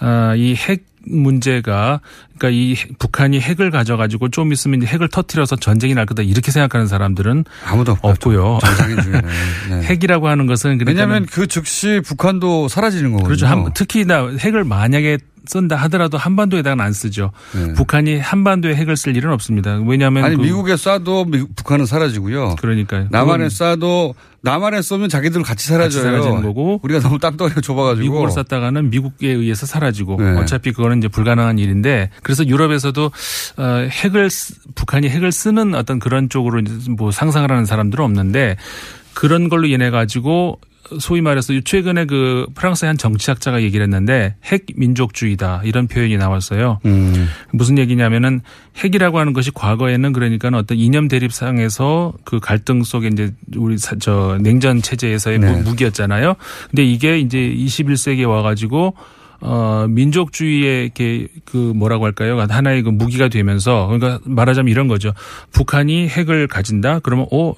아, 0.00 0.34
이 0.36 0.54
핵 0.54 0.91
문제가 1.06 2.00
그러니까 2.38 2.50
이 2.50 2.74
핵- 2.74 2.98
북한이 2.98 3.40
핵을 3.40 3.70
가져가지고 3.70 4.28
좀 4.30 4.52
있으면 4.52 4.84
핵을 4.84 5.08
터트려서 5.08 5.56
전쟁이 5.56 5.94
날 5.94 6.06
거다 6.06 6.22
이렇게 6.22 6.50
생각하는 6.50 6.86
사람들은 6.86 7.44
아무도 7.66 7.96
없고요. 8.02 8.58
네. 9.70 9.82
핵이라고 9.82 10.28
하는 10.28 10.46
것은 10.46 10.78
왜냐하면 10.86 11.26
그 11.26 11.46
즉시 11.46 12.00
북한도 12.04 12.68
사라지는 12.68 13.12
거거든요. 13.12 13.26
그렇죠. 13.28 13.46
한- 13.46 13.72
특히나 13.72 14.36
핵을 14.38 14.64
만약에 14.64 15.18
쓴다 15.46 15.76
하더라도 15.76 16.18
한반도에다가는 16.18 16.84
안 16.84 16.92
쓰죠. 16.92 17.32
네. 17.54 17.72
북한이 17.74 18.18
한반도에 18.18 18.74
핵을 18.76 18.96
쓸 18.96 19.16
일은 19.16 19.32
없습니다. 19.32 19.80
왜냐하면 19.86 20.24
아니 20.24 20.36
그- 20.36 20.42
미국에 20.42 20.74
쏴도 20.74 21.28
미- 21.30 21.46
북한은 21.56 21.84
사라지고요. 21.86 22.56
그러니까요. 22.60 23.08
남한에 23.10 23.48
쏴도 23.48 24.14
남한에 24.44 24.82
쏘면 24.82 25.08
자기들 25.08 25.42
같이 25.42 25.68
사라져요. 25.68 26.02
같이 26.02 26.22
사라지는 26.22 26.42
거고 26.42 26.80
우리가 26.82 27.00
너무 27.00 27.18
땅덩이가 27.18 27.60
좁아가지고 27.60 28.02
미국으로 28.02 28.30
쐈다가는 28.30 28.90
미국에 28.90 29.28
의해서 29.32 29.66
사라지고 29.66 30.16
네. 30.20 30.32
어차피 30.38 30.72
그거는 30.72 30.98
이제 30.98 31.08
불가능한 31.08 31.58
일인데 31.58 32.10
그래서 32.22 32.46
유럽에서도 32.46 33.04
어, 33.56 33.64
핵을 33.90 34.30
쓰- 34.30 34.54
북한이 34.74 35.08
핵을 35.08 35.30
쓰는 35.32 35.74
어떤 35.74 35.98
그런 35.98 36.28
쪽으로 36.28 36.62
뭐 36.96 37.10
상상을 37.12 37.50
하는 37.50 37.64
사람들은 37.66 38.04
없는데 38.04 38.56
그런 39.14 39.48
걸로 39.48 39.66
인해 39.66 39.90
가지고 39.90 40.58
소위 40.98 41.20
말해서 41.20 41.52
최근에 41.64 42.04
그 42.06 42.46
프랑스의 42.54 42.88
한 42.88 42.98
정치학자가 42.98 43.62
얘기를 43.62 43.84
했는데 43.84 44.34
핵 44.44 44.66
민족주의다 44.76 45.62
이런 45.64 45.86
표현이 45.86 46.16
나왔어요. 46.16 46.80
음. 46.84 47.28
무슨 47.52 47.78
얘기냐면은 47.78 48.40
핵이라고 48.82 49.18
하는 49.18 49.32
것이 49.32 49.50
과거에는 49.52 50.12
그러니까 50.12 50.50
어떤 50.54 50.76
이념 50.78 51.08
대립상에서 51.08 52.14
그 52.24 52.40
갈등 52.40 52.82
속에 52.82 53.08
이제 53.08 53.32
우리 53.56 53.78
사- 53.78 53.96
저 53.98 54.38
냉전 54.40 54.82
체제에서의 54.82 55.38
네. 55.38 55.52
무- 55.52 55.62
무기였잖아요. 55.62 56.34
근데 56.70 56.84
이게 56.84 57.18
이제 57.18 57.38
21세기에 57.38 58.28
와가지고 58.28 58.94
어 59.44 59.86
민족주의의 59.88 60.84
이렇게 60.84 61.26
그 61.44 61.56
뭐라고 61.56 62.04
할까요? 62.04 62.38
하나의 62.48 62.82
그 62.82 62.90
무기가 62.90 63.28
되면서 63.28 63.86
그러니까 63.88 64.20
말하자면 64.24 64.70
이런 64.70 64.86
거죠. 64.88 65.12
북한이 65.52 66.08
핵을 66.08 66.46
가진다. 66.48 67.00
그러면 67.00 67.26
어 67.32 67.52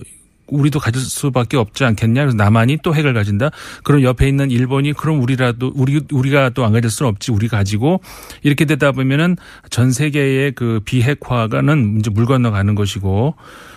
우리도 0.49 0.79
가질 0.79 1.01
수밖에 1.01 1.57
없지 1.57 1.85
않겠냐. 1.85 2.23
그래서 2.23 2.37
남한이 2.37 2.79
또 2.83 2.95
핵을 2.95 3.15
가진다. 3.15 3.51
그럼 3.83 4.03
옆에 4.03 4.29
있는 4.29 4.51
일본이 4.51 4.93
그럼 4.93 5.23
우리라도 5.23 5.73
우리 5.75 6.01
우리가 6.13 6.51
또 6.51 6.65
안 6.65 6.73
가질 6.73 6.91
수는 6.91 7.11
없지. 7.11 7.31
우리 7.33 7.49
가지고 7.49 8.01
이렇게 8.43 8.65
되다 8.65 8.93
보면은 8.93 9.37
전 9.71 9.93
세계의 9.93 10.53
그 10.53 10.81
비핵화가는 10.85 11.99
이제 11.99 12.11
물 12.11 12.27
건너가는 12.27 12.75
것이고 12.75 13.35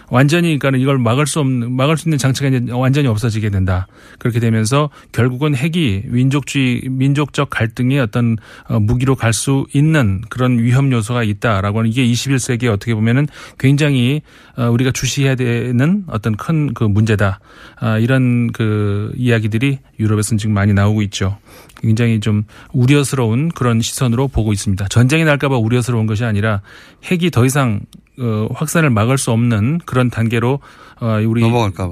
완전히 0.09 0.57
그러니까 0.57 0.81
이걸 0.81 0.97
막을 0.97 1.27
수 1.27 1.39
없는 1.39 1.71
막을 1.71 1.97
수 1.97 2.07
있는 2.07 2.17
장치가 2.17 2.47
이제 2.47 2.71
완전히 2.71 3.07
없어지게 3.07 3.49
된다. 3.49 3.87
그렇게 4.19 4.39
되면서 4.39 4.89
결국은 5.11 5.55
핵이 5.55 6.03
민족주의 6.05 6.81
민족적 6.87 7.49
갈등의 7.49 7.99
어떤 7.99 8.37
어, 8.69 8.79
무기로 8.79 9.15
갈 9.15 9.33
수 9.33 9.67
있는 9.73 10.21
그런 10.29 10.57
위험 10.57 10.91
요소가 10.91 11.21
있다라고 11.21 11.79
하는 11.79 11.91
이게 11.91 12.03
21세기에 12.07 12.71
어떻게 12.71 12.95
보면은 12.95 13.27
굉장히 13.59 14.21
어, 14.57 14.69
우리가 14.69 14.91
주시해야 14.91 15.35
되는 15.35 16.05
어떤 16.07 16.35
큰 16.35 16.67
그 16.73 16.83
문제다. 16.83 17.39
아, 17.79 17.97
이런 17.97 18.51
그 18.51 19.11
이야기들이 19.17 19.79
유럽에서는 19.99 20.37
지금 20.37 20.53
많이 20.53 20.73
나오고 20.73 21.01
있죠. 21.03 21.37
굉장히 21.81 22.19
좀 22.19 22.43
우려스러운 22.71 23.49
그런 23.49 23.81
시선으로 23.81 24.27
보고 24.27 24.53
있습니다. 24.53 24.87
전쟁이 24.89 25.23
날까봐 25.25 25.57
우려스러운 25.57 26.05
것이 26.05 26.23
아니라 26.23 26.61
핵이 27.03 27.31
더 27.31 27.45
이상 27.45 27.81
어, 28.19 28.47
확산을 28.53 28.89
막을 28.89 29.17
수 29.17 29.31
없는 29.31 29.79
그런 29.85 30.09
단계로 30.09 30.59
어, 30.99 31.19
우리 31.27 31.43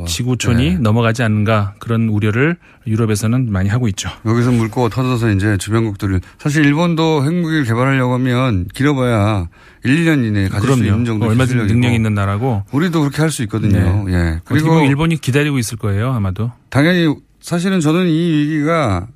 지구촌이 0.07 0.69
네. 0.71 0.78
넘어가지 0.80 1.21
않는가 1.21 1.76
그런 1.80 2.09
우려를 2.09 2.57
유럽에서는 2.88 3.51
많이 3.51 3.69
하고 3.69 3.88
있죠. 3.89 4.09
여기서 4.26 4.51
물꼬가 4.51 4.89
터져서 4.89 5.30
이제 5.32 5.57
주변국들을 5.57 6.21
사실 6.39 6.65
일본도 6.65 7.23
핵무기를 7.23 7.65
개발하려고 7.65 8.13
하면 8.15 8.65
길어봐야 8.73 9.47
1, 9.84 10.05
2년 10.05 10.26
이내에 10.26 10.47
가질 10.47 10.69
수 10.69 10.76
그럼요. 10.76 10.91
있는 10.91 11.05
정도 11.05 11.28
얼마든지 11.28 11.71
능력 11.71 11.93
있는 11.93 12.15
나라고. 12.15 12.63
우리도 12.71 13.01
그렇게 13.01 13.21
할 13.21 13.30
수 13.30 13.43
있거든요. 13.43 14.05
네. 14.07 14.13
예. 14.13 14.39
그리고 14.45 14.69
그리고 14.69 14.80
일본이 14.86 15.17
기다리고 15.17 15.59
있을 15.59 15.78
거예요 15.78 16.11
아마도. 16.11 16.51
당연히 16.69 17.13
사실은 17.41 17.80
저는 17.80 18.07
이 18.07 18.32
위기가 18.32 19.07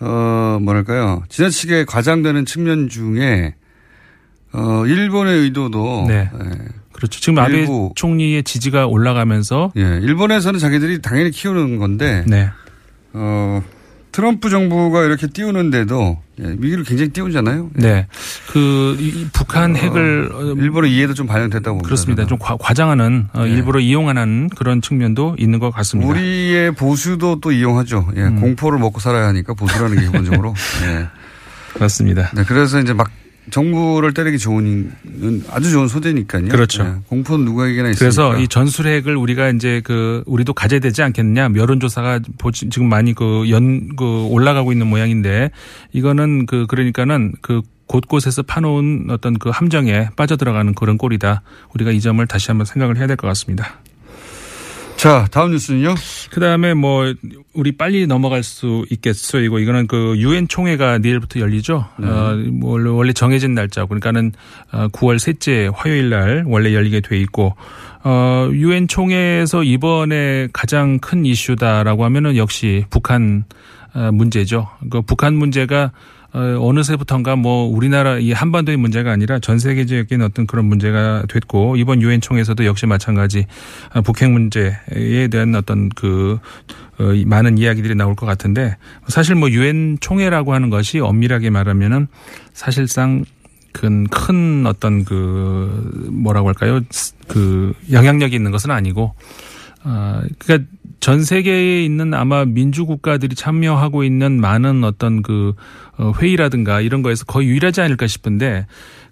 어 0.00 0.58
뭐랄까요 0.60 1.22
지나치게 1.28 1.84
과장되는 1.84 2.44
측면 2.46 2.88
중에 2.88 3.54
어 4.52 4.84
일본의 4.86 5.40
의도도 5.40 6.04
네. 6.08 6.30
예. 6.32 6.50
그렇죠. 6.92 7.20
지금 7.20 7.38
아베 7.38 7.60
일부- 7.60 7.92
총리의 7.96 8.44
지지가 8.44 8.86
올라가면서 8.86 9.72
예, 9.76 9.80
일본에서는 10.02 10.60
자기들이 10.60 11.00
당연히 11.02 11.30
키우는 11.30 11.78
건데 11.78 12.24
네. 12.26 12.50
어 13.12 13.62
트럼프 14.12 14.50
정부가 14.50 15.04
이렇게 15.04 15.26
띄우는데도 15.26 16.18
예, 16.42 16.44
위기를 16.58 16.84
굉장히 16.84 17.10
띄우잖아요. 17.12 17.70
네. 17.74 18.06
그, 18.52 18.94
이 19.00 19.26
북한 19.32 19.74
핵을. 19.74 20.30
어, 20.34 20.42
일본의 20.54 20.92
이해도 20.94 21.14
좀 21.14 21.26
반영됐다고 21.26 21.76
봅니다. 21.78 21.86
그렇습니다. 21.86 22.26
좀 22.26 22.36
과, 22.38 22.56
과장하는, 22.58 23.28
어, 23.32 23.44
네. 23.44 23.50
일부러 23.50 23.80
이용하는 23.80 24.50
그런 24.54 24.82
측면도 24.82 25.36
있는 25.38 25.58
것 25.60 25.70
같습니다. 25.70 26.10
우리의 26.10 26.72
보수도 26.72 27.40
또 27.40 27.52
이용하죠. 27.52 28.08
예, 28.16 28.22
음. 28.24 28.40
공포를 28.40 28.78
먹고 28.78 29.00
살아야 29.00 29.28
하니까 29.28 29.54
보수라는 29.54 29.96
게 29.96 30.02
기본적으로. 30.06 30.52
예. 30.84 31.06
그렇습니다. 31.74 32.30
네, 32.34 32.44
그래서 32.46 32.80
이제 32.80 32.92
막 32.92 33.10
정부를 33.50 34.14
때리기 34.14 34.38
좋은 34.38 34.92
아주 35.50 35.70
좋은 35.70 35.88
소재니까요. 35.88 36.48
그렇죠. 36.48 36.84
예, 36.84 36.92
공포는 37.08 37.44
누구에게나 37.44 37.90
있으니까. 37.90 37.98
그래서 37.98 38.38
이 38.38 38.46
전술핵을 38.48 39.16
우리가 39.16 39.50
이제 39.50 39.80
그 39.84 40.22
우리도 40.26 40.54
가져야 40.54 40.80
되지 40.80 41.02
않겠느냐 41.02 41.50
여론조사가 41.56 42.20
보지- 42.38 42.70
지금 42.70 42.88
많이 42.88 43.14
그연그 43.14 44.26
올라가고 44.30 44.72
있는 44.72 44.86
모양인데 44.86 45.50
이거는 45.92 46.46
그 46.46 46.66
그러니까는 46.66 47.32
그 47.42 47.62
곳곳에서 47.86 48.42
파놓은 48.42 49.08
어떤 49.10 49.38
그 49.38 49.50
함정에 49.50 50.08
빠져들어가는 50.16 50.74
그런 50.74 50.96
꼴이다. 50.96 51.42
우리가 51.74 51.90
이 51.90 52.00
점을 52.00 52.24
다시 52.26 52.48
한번 52.48 52.64
생각을 52.64 52.96
해야 52.96 53.06
될 53.06 53.16
것 53.16 53.26
같습니다. 53.26 53.80
자, 55.02 55.26
다음 55.32 55.50
뉴스는요? 55.50 55.96
그 56.30 56.38
다음에 56.38 56.74
뭐, 56.74 57.12
우리 57.54 57.72
빨리 57.76 58.06
넘어갈 58.06 58.44
수 58.44 58.86
있겠어요. 58.88 59.42
이거, 59.42 59.58
이거는 59.58 59.88
그 59.88 60.14
유엔 60.18 60.46
총회가 60.46 60.98
내일부터 60.98 61.40
열리죠. 61.40 61.84
네. 61.98 62.06
어, 62.06 62.36
뭐 62.52 62.74
원래, 62.74 62.88
원래 62.88 63.12
정해진 63.12 63.52
날짜고. 63.52 63.88
그러니까는 63.88 64.30
어, 64.70 64.86
9월 64.92 65.18
셋째 65.18 65.68
화요일 65.74 66.10
날 66.10 66.44
원래 66.46 66.72
열리게 66.72 67.00
돼 67.00 67.18
있고, 67.18 67.56
어, 68.04 68.48
유엔 68.52 68.86
총회에서 68.86 69.64
이번에 69.64 70.46
가장 70.52 71.00
큰 71.00 71.26
이슈다라고 71.26 72.04
하면은 72.04 72.36
역시 72.36 72.84
북한 72.88 73.42
어, 73.94 74.12
문제죠. 74.12 74.68
그 74.88 75.02
북한 75.02 75.34
문제가 75.34 75.90
어, 76.34 76.66
어느새부턴가 76.66 77.36
뭐 77.36 77.64
우리나라 77.64 78.18
이 78.18 78.32
한반도의 78.32 78.78
문제가 78.78 79.12
아니라 79.12 79.38
전 79.38 79.58
세계적인 79.58 80.22
어떤 80.22 80.46
그런 80.46 80.64
문제가 80.64 81.24
됐고 81.28 81.76
이번 81.76 82.00
유엔 82.00 82.20
총회에서도 82.20 82.64
역시 82.64 82.86
마찬가지 82.86 83.46
어, 83.94 84.00
북핵 84.00 84.30
문제에 84.30 85.28
대한 85.30 85.54
어떤 85.54 85.90
그 85.90 86.38
어, 86.98 87.12
이 87.12 87.26
많은 87.26 87.58
이야기들이 87.58 87.94
나올 87.94 88.16
것 88.16 88.24
같은데 88.24 88.76
사실 89.08 89.34
뭐 89.34 89.50
유엔 89.50 89.98
총회라고 90.00 90.54
하는 90.54 90.70
것이 90.70 91.00
엄밀하게 91.00 91.50
말하면은 91.50 92.08
사실상 92.54 93.24
큰, 93.72 94.06
큰 94.06 94.64
어떤 94.66 95.04
그 95.04 96.08
뭐라고 96.10 96.48
할까요? 96.48 96.80
그 97.28 97.74
영향력이 97.90 98.36
있는 98.36 98.50
것은 98.52 98.70
아니고 98.70 99.14
아, 99.82 100.22
그러니까 100.38 100.70
전 101.00 101.24
세계에 101.24 101.84
있는 101.84 102.14
아마 102.14 102.44
민주 102.44 102.86
국가들이 102.86 103.34
참여하고 103.34 104.04
있는 104.04 104.40
많은 104.40 104.84
어떤 104.84 105.22
그 105.22 105.54
어, 105.91 105.91
회의라든가 106.10 106.80
이런 106.80 107.02
거에서 107.02 107.24
거의 107.24 107.48
유일하지 107.48 107.80
않을까 107.80 108.06
싶은데 108.06 108.66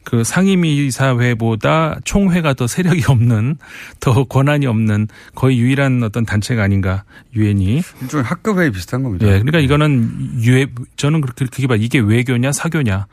그 0.04 0.24
상임이사회보다 0.24 2.00
총회가 2.04 2.54
더 2.54 2.66
세력이 2.66 3.04
없는 3.06 3.56
더 4.00 4.24
권한이 4.24 4.66
없는 4.66 5.08
거의 5.34 5.58
유일한 5.58 6.02
어떤 6.02 6.24
단체가 6.24 6.62
아닌가 6.62 7.04
유엔이. 7.36 7.82
일종의 8.02 8.24
학급회의 8.24 8.72
비슷한 8.72 9.02
겁니다. 9.02 9.26
예, 9.26 9.32
그러니까 9.32 9.58
이거는 9.58 10.40
유해 10.42 10.66
저는 10.96 11.20
그렇게 11.20 11.44
그렇게 11.44 11.66
봐 11.66 11.76
이게 11.76 11.98
외교냐 11.98 12.52
사교냐. 12.52 13.06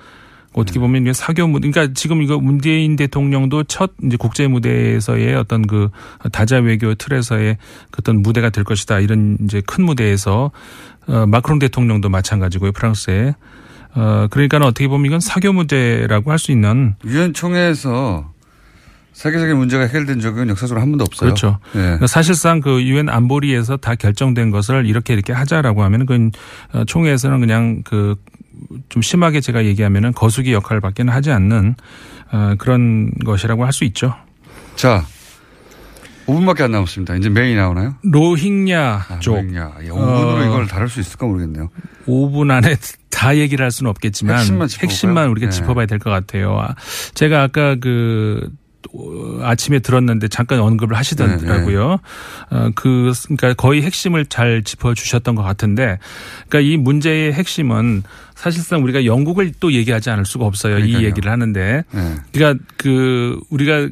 어떻게 0.54 0.80
보면 0.80 1.04
이게 1.04 1.14
사교 1.14 1.48
무대, 1.48 1.70
그러니까 1.70 1.94
지금 1.94 2.24
이거 2.24 2.40
문재인 2.40 2.96
대통령도 2.96 3.66
첫 3.66 3.92
이제 4.04 4.18
국제 4.18 4.48
무대에서의 4.48 5.36
어떤 5.36 5.68
그 5.68 5.90
다자 6.32 6.58
외교 6.58 6.96
틀에서의 6.96 7.58
그 7.92 8.00
어떤 8.00 8.24
무대가 8.24 8.50
될 8.50 8.64
것이다. 8.64 9.00
이런 9.00 9.38
이제 9.44 9.62
큰 9.68 9.86
무대에서 9.86 10.50
어, 11.08 11.26
마크롱 11.28 11.60
대통령도 11.60 12.10
마찬가지고요 12.10 12.72
프랑스에 12.72 13.36
어 13.98 14.28
그러니까는 14.30 14.68
어떻게 14.68 14.88
보면 14.88 15.06
이건 15.08 15.20
사교 15.20 15.54
무대라고 15.54 16.32
할 16.32 16.38
수 16.38 16.52
있는 16.52 16.96
유엔 17.06 17.34
총회에서 17.34 18.32
세계적인 19.14 19.58
문제가 19.58 19.84
해결된 19.86 20.20
적은 20.20 20.50
역사적으로 20.50 20.82
한 20.82 20.90
번도 20.92 21.04
없어요. 21.04 21.30
그렇죠. 21.30 21.58
예. 21.74 21.80
그러니까 21.80 22.06
사실상 22.06 22.60
그 22.62 22.84
유엔 22.84 23.10
안보리에서 23.10 23.78
다 23.78 23.96
결정된 23.96 24.52
것을 24.52 24.86
이렇게 24.86 25.14
이렇게 25.14 25.34
하자라고 25.34 25.84
하면 25.84 26.02
그건 26.06 26.32
어, 26.74 26.84
총회에서는 26.86 27.40
그냥 27.40 27.82
그 27.84 28.16
좀 28.90 29.02
심하게 29.02 29.40
제가 29.40 29.66
얘기하면은 29.66 30.14
거수기 30.14 30.54
역할밖에는 30.54 31.14
하지 31.14 31.32
않는 31.32 31.76
어, 32.32 32.56
그런 32.58 33.12
것이라고 33.24 33.66
할 33.66 33.72
수 33.72 33.84
있죠. 33.86 34.16
자, 34.76 35.06
5분밖에 36.28 36.62
안 36.62 36.72
남았습니다. 36.72 37.16
이제 37.16 37.30
메인이 37.30 37.56
나오나요? 37.56 37.96
로힝야 38.04 39.20
쪽. 39.22 39.36
로힝야. 39.38 39.76
5분으로 39.80 40.46
이걸 40.46 40.68
다룰 40.68 40.90
수 40.90 41.00
있을까 41.00 41.26
모르겠네요. 41.26 41.70
5분 42.06 42.52
안에 42.52 42.76
다 43.10 43.36
얘기를 43.38 43.64
할 43.64 43.72
수는 43.72 43.90
없겠지만 43.90 44.38
핵심만? 44.40 44.68
핵심만 44.82 45.30
우리가 45.30 45.48
네. 45.48 45.52
짚어봐야 45.52 45.86
될 45.86 46.00
것 46.00 46.10
같아요. 46.10 46.58
아, 46.60 46.76
제가 47.16 47.42
아까 47.44 47.76
그 47.76 48.50
어, 48.94 49.40
아침에 49.42 49.80
들었는데 49.80 50.28
잠깐 50.28 50.60
언급을 50.60 50.96
하시더라고요. 50.98 51.90
네, 52.52 52.58
어, 52.58 52.72
그 52.76 53.12
그러니까 53.24 53.54
거의 53.56 53.82
핵심을 53.82 54.26
잘 54.28 54.64
짚어 54.64 54.94
주셨던 54.94 55.36
것 55.36 55.44
같은데, 55.44 55.98
그러니까 56.48 56.72
이 56.72 56.78
문제의 56.78 57.34
핵심은 57.34 58.04
사실상 58.38 58.84
우리가 58.84 59.06
영국을 59.06 59.52
또 59.60 59.74
얘기하지 59.74 60.12
않을 60.12 60.24
수가 60.26 60.46
없어요. 60.46 60.76
그러니까요. 60.76 61.02
이 61.02 61.06
얘기를 61.06 61.32
하는데, 61.32 61.84
네. 61.92 62.16
그러니까 62.32 62.64
그 62.78 63.40
우리가 63.50 63.90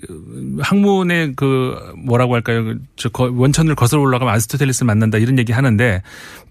학문의 0.61 1.33
그 1.35 1.75
뭐라고 2.05 2.35
할까요? 2.35 2.75
저 2.95 3.09
거- 3.09 3.31
원천을 3.33 3.73
거슬러 3.75 4.01
올라가면 4.03 4.31
아리스토텔레스 4.33 4.83
만난다 4.83 5.17
이런 5.17 5.39
얘기 5.39 5.51
하는데 5.51 6.01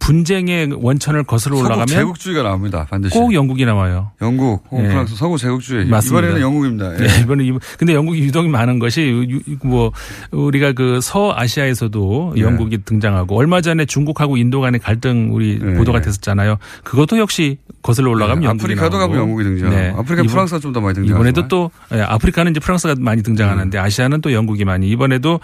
분쟁의 0.00 0.70
원천을 0.82 1.22
거슬러 1.24 1.56
올라가면 1.58 1.86
제국주의가 1.86 2.42
나옵니다. 2.42 2.86
반드시. 2.90 3.14
꼭 3.14 3.32
영국이 3.32 3.64
나와요. 3.64 4.10
영국, 4.20 4.64
예. 4.72 4.88
프랑스, 4.88 5.14
서구 5.16 5.38
제국주의. 5.38 5.86
맞습니다. 5.86 6.18
이번에는 6.20 6.40
영국입니다. 6.42 6.94
예. 6.94 7.06
네, 7.06 7.20
이번에 7.22 7.44
이- 7.44 7.52
근데 7.78 7.94
영국이 7.94 8.20
유독 8.20 8.48
많은 8.48 8.78
것이 8.80 9.02
유- 9.02 9.40
뭐 9.62 9.92
우리가 10.32 10.72
그 10.72 11.00
서아시아에서도 11.00 12.32
네. 12.36 12.40
영국이 12.42 12.78
등장하고 12.84 13.36
얼마 13.38 13.60
전에 13.60 13.84
중국하고 13.86 14.36
인도 14.36 14.60
간의 14.60 14.80
갈등 14.80 15.30
우리 15.32 15.58
네. 15.58 15.74
보도가 15.74 16.00
됐었잖아요. 16.00 16.58
그것도 16.82 17.18
역시 17.18 17.58
거슬러 17.84 18.10
올라가면 18.12 18.40
네, 18.40 18.46
영국이 18.46 18.64
아프리카도 18.72 18.96
나오고. 18.96 19.12
가면 19.12 19.28
영국이 19.28 19.44
등장하고. 19.44 19.98
아프리카 20.00 20.22
이번- 20.22 20.26
프랑스가 20.32 20.58
좀 20.58 20.72
더 20.72 20.80
많이 20.80 20.94
등장하지만. 20.94 21.20
이번에도 21.20 21.48
또 21.48 21.70
예, 21.94 22.00
아프리카는 22.00 22.52
이제 22.52 22.58
프랑스가 22.60 22.94
많이 22.98 23.22
등장하는데 23.22 23.76
아시아는 23.78 24.22
또 24.22 24.32
영국이 24.32 24.64
많이 24.64 24.88
이번에도 24.88 25.38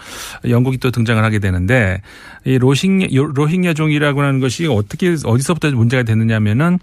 영국이 0.49 0.79
또 0.79 0.89
등장을 0.89 1.23
하게 1.23 1.37
되는데 1.37 2.01
이 2.43 2.57
로힝 2.57 3.07
로힝야종이라고 3.11 4.21
하는 4.21 4.39
것이 4.39 4.65
어떻게 4.65 5.15
어디서부터 5.23 5.69
문제가 5.71 6.01
됐느냐면은 6.01 6.79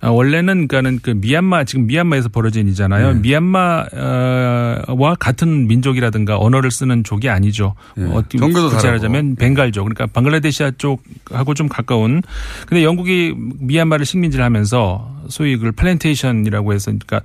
어, 0.00 0.10
원래는 0.12 0.68
그러니까는 0.68 1.00
그 1.02 1.10
미얀마 1.10 1.64
지금 1.64 1.88
미얀마에서 1.88 2.28
벌어진 2.28 2.66
일이잖아요. 2.68 3.14
네. 3.14 3.18
미얀마와 3.20 5.16
같은 5.18 5.66
민족이라든가 5.66 6.38
언어를 6.38 6.70
쓰는 6.70 7.02
족이 7.04 7.28
아니죠. 7.28 7.74
어떻게 8.12 8.38
네. 8.38 8.40
종교도 8.46 8.70
구체하자면 8.70 9.34
벵갈족 9.36 9.84
그러니까 9.84 10.06
방글라데시아 10.06 10.72
쪽하고 10.78 11.54
좀 11.54 11.68
가까운. 11.68 12.22
근데 12.68 12.84
영국이 12.84 13.34
미얀마를 13.58 14.06
식민지를 14.06 14.44
하면서 14.44 14.99
소위 15.28 15.56
그걸 15.56 15.72
플랜테이션이라고 15.72 16.72
해서 16.72 16.90
그러니까 16.90 17.20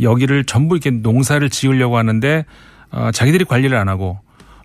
여기를 0.00 0.44
전부 0.44 0.76
이렇게 0.76 0.90
농사를 0.90 1.48
지으려고 1.50 1.96
하는데 1.98 2.44
어, 2.90 3.10
자기들이 3.12 3.44
관리를 3.44 3.76
안 3.76 3.88
하고 3.88 4.18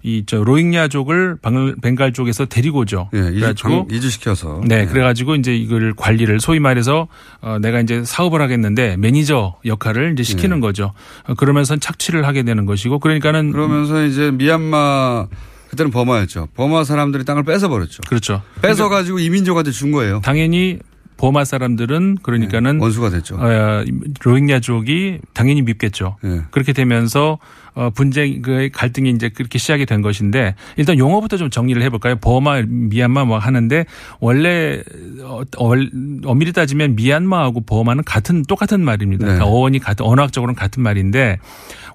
이제 0.08 0.44
로힝야족을 0.44 1.38
벵갈 1.82 2.14
쪽에서 2.14 2.46
데리고 2.46 2.80
오죠. 2.82 3.10
예, 3.14 3.22
그래가지고 3.22 3.88
방- 3.88 3.96
이주시켜서. 3.96 4.62
네, 4.64 4.82
예. 4.82 4.86
그래가지고 4.86 5.34
이제 5.36 5.56
이걸 5.56 5.94
관리를 5.96 6.40
소위 6.40 6.60
말해서 6.60 7.08
어, 7.42 7.58
내가 7.60 7.80
이제 7.82 8.04
사업을 8.04 8.40
하겠는데 8.40 8.98
매니저 8.98 9.56
역할을 9.66 10.14
이제 10.14 10.22
시키는 10.22 10.60
거죠. 10.60 10.94
어, 11.28 11.34
그러면서 11.34 11.76
착취를 11.78 12.28
하게 12.28 12.44
되는 12.44 12.68
것이고 12.68 13.00
그러니까는 13.00 13.52
그러면서 13.52 14.06
이제 14.06 14.30
미얀마 14.32 15.26
그때는 15.72 15.92
버마였죠. 15.92 16.50
버마 16.56 16.84
사람들이 16.84 17.26
땅을 17.26 17.42
뺏어 17.44 17.68
버렸죠. 17.68 18.02
그렇죠. 18.08 18.44
뺏어 18.62 18.90
가지고 18.90 19.18
이민족한테 19.18 19.72
준 19.72 19.92
거예요. 19.92 20.22
당연히 20.24 20.78
버마 21.18 21.46
사람들은 21.46 22.18
그러니까는 22.22 22.80
원수가 22.80 23.10
됐죠. 23.10 23.38
어, 23.40 23.84
로힝야족이 24.24 25.20
당연히 25.34 25.62
밉겠죠. 25.62 26.18
예. 26.26 26.42
그렇게 26.52 26.74
되면서 26.74 27.38
어, 27.74 27.90
분쟁 27.90 28.42
그 28.42 28.70
갈등이 28.74 29.10
이제 29.12 29.30
그렇게 29.30 29.58
시작이 29.58 29.86
된 29.86 30.02
것인데 30.02 30.56
일단 30.78 30.98
용어부터 30.98 31.38
좀 31.38 31.50
정리를 31.50 31.82
해볼까요? 31.84 32.16
버마, 32.18 32.62
미얀마 32.68 33.26
뭐 33.26 33.38
하는데 33.38 33.86
원래 34.20 34.82
어, 35.24 35.42
얼- 35.58 35.90
엄밀히 36.26 36.52
따지면 36.54 36.96
미얀마하고 36.96 37.62
버마는 37.62 38.04
같은 38.06 38.44
똑같은 38.44 38.82
말입니다. 38.82 39.26
네. 39.26 39.34
그러니까 39.34 39.46
어원이 39.46 39.80
같은 39.80 40.06
언어학적으로는 40.06 40.56
같은 40.56 40.84
말인데 40.84 41.40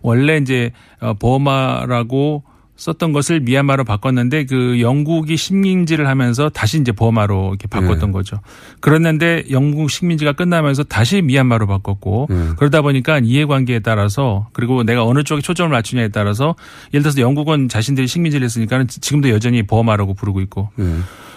원래 0.03 0.37
이제 0.39 0.71
어, 1.01 1.15
버마라고 1.15 2.45
썼던 2.81 3.13
것을 3.13 3.41
미얀마로 3.41 3.85
바꿨는데 3.85 4.47
그 4.47 4.81
영국이 4.81 5.37
식민지를 5.37 6.09
하면서 6.09 6.49
다시 6.49 6.81
이제 6.81 6.93
버마로 6.93 7.49
이렇게 7.51 7.69
바꿨던 7.69 8.09
네. 8.09 8.13
거죠. 8.13 8.39
그랬는데 8.81 9.45
영국 9.51 9.91
식민지가 9.91 10.33
끝나면서 10.33 10.85
다시 10.85 11.21
미얀마로 11.21 11.67
바꿨고 11.67 12.29
네. 12.31 12.49
그러다 12.57 12.81
보니까 12.81 13.19
이해관계에 13.19 13.81
따라서 13.81 14.49
그리고 14.55 14.83
내가 14.83 15.05
어느 15.05 15.25
쪽에 15.25 15.43
초점을 15.43 15.71
맞추냐에 15.71 16.09
따라서 16.09 16.57
예를 16.95 17.03
들어서 17.03 17.21
영국은 17.21 17.69
자신들이 17.69 18.07
식민지를 18.07 18.47
했으니까 18.47 18.83
지금도 18.85 19.29
여전히 19.29 19.63
버마라고 19.63 20.15
부르고 20.15 20.41
있고 20.41 20.71
네. 20.77 20.87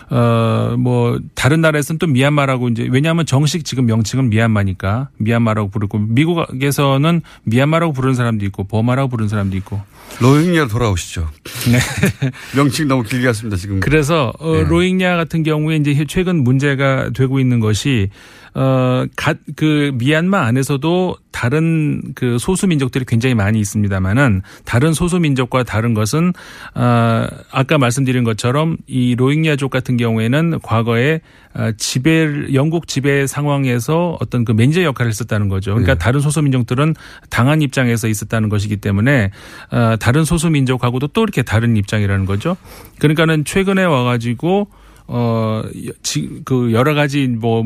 어, 0.10 0.76
뭐, 0.78 1.20
다른 1.36 1.62
나라에서는 1.62 2.00
또 2.00 2.08
미얀마라고 2.08 2.70
이제, 2.70 2.88
왜냐하면 2.90 3.26
정식 3.26 3.66
지금 3.66 3.86
명칭은 3.86 4.30
미얀마니까 4.30 5.10
미얀마라고 5.18 5.70
부르고, 5.70 6.00
미국에서는 6.00 7.22
미얀마라고 7.44 7.94
부르는 7.94 8.16
사람도 8.16 8.46
있고, 8.46 8.66
버마라고 8.66 9.10
부르는 9.10 9.30
사람도 9.30 9.58
있고. 9.58 9.82
로힝야로 10.20 10.68
돌아오시죠. 10.68 11.30
네. 11.72 11.80
명칭 12.56 12.88
너무 12.88 13.04
길게 13.04 13.26
갔습니다, 13.28 13.58
지금. 13.58 13.80
그래서, 13.80 14.34
어, 14.40 14.54
네. 14.56 14.64
로힝야 14.64 15.18
같은 15.18 15.44
경우에 15.44 15.78
이제 15.78 16.06
최근 16.08 16.44
문제가 16.44 17.10
되고 17.14 17.40
있는 17.40 17.60
것이, 17.60 18.10
어, 18.56 19.06
갓, 19.16 19.38
그, 19.56 19.92
미얀마 19.96 20.40
안에서도 20.40 21.16
다른 21.32 22.14
그 22.14 22.38
소수 22.38 22.68
민족들이 22.68 23.06
굉장히 23.06 23.34
많이 23.34 23.60
있습니다만은 23.60 24.44
다른 24.66 24.94
소수 24.94 25.20
민족과 25.20 25.64
다른 25.64 25.94
것은, 25.94 26.34
어, 26.76 27.28
아까 27.52 27.78
말씀드린 27.78 28.24
것처럼 28.24 28.78
이 28.88 29.16
로힝야족 29.16 29.72
같은 29.72 29.98
경우에는 29.98 30.60
과거에 30.62 31.22
어, 31.56 31.72
지배, 31.78 32.54
영국 32.54 32.88
지배 32.88 33.28
상황에서 33.28 34.18
어떤 34.20 34.44
그 34.44 34.52
매니저 34.52 34.84
역할을 34.84 35.10
했었다는 35.10 35.50
거죠. 35.50 35.72
그러니까 35.72 35.94
네. 35.94 36.00
다른 36.00 36.20
소수 36.20 36.42
민족들은 36.42 36.96
당한 37.30 37.62
입장에서 37.62 38.08
있었다는 38.08 38.50
것이기 38.50 38.78
때문에 38.78 39.32
어, 39.72 39.96
다른 40.00 40.26
소수 40.26 40.50
민족하고도 40.50 41.08
또 41.08 41.22
이렇게 41.22 41.44
다른 41.44 41.78
입장이라는 41.78 42.26
거죠. 42.26 42.58
그러니까는 42.98 43.46
최근에 43.46 43.84
와가지고 43.84 44.68
어, 45.08 45.64
지, 46.02 46.42
그 46.46 46.72
여러 46.74 46.94
가지 46.94 47.28
뭐 47.28 47.64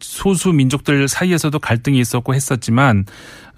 소수 0.00 0.52
민족들 0.52 1.06
사이에서도 1.08 1.58
갈등이 1.58 1.98
있었고 1.98 2.34
했었지만 2.34 3.06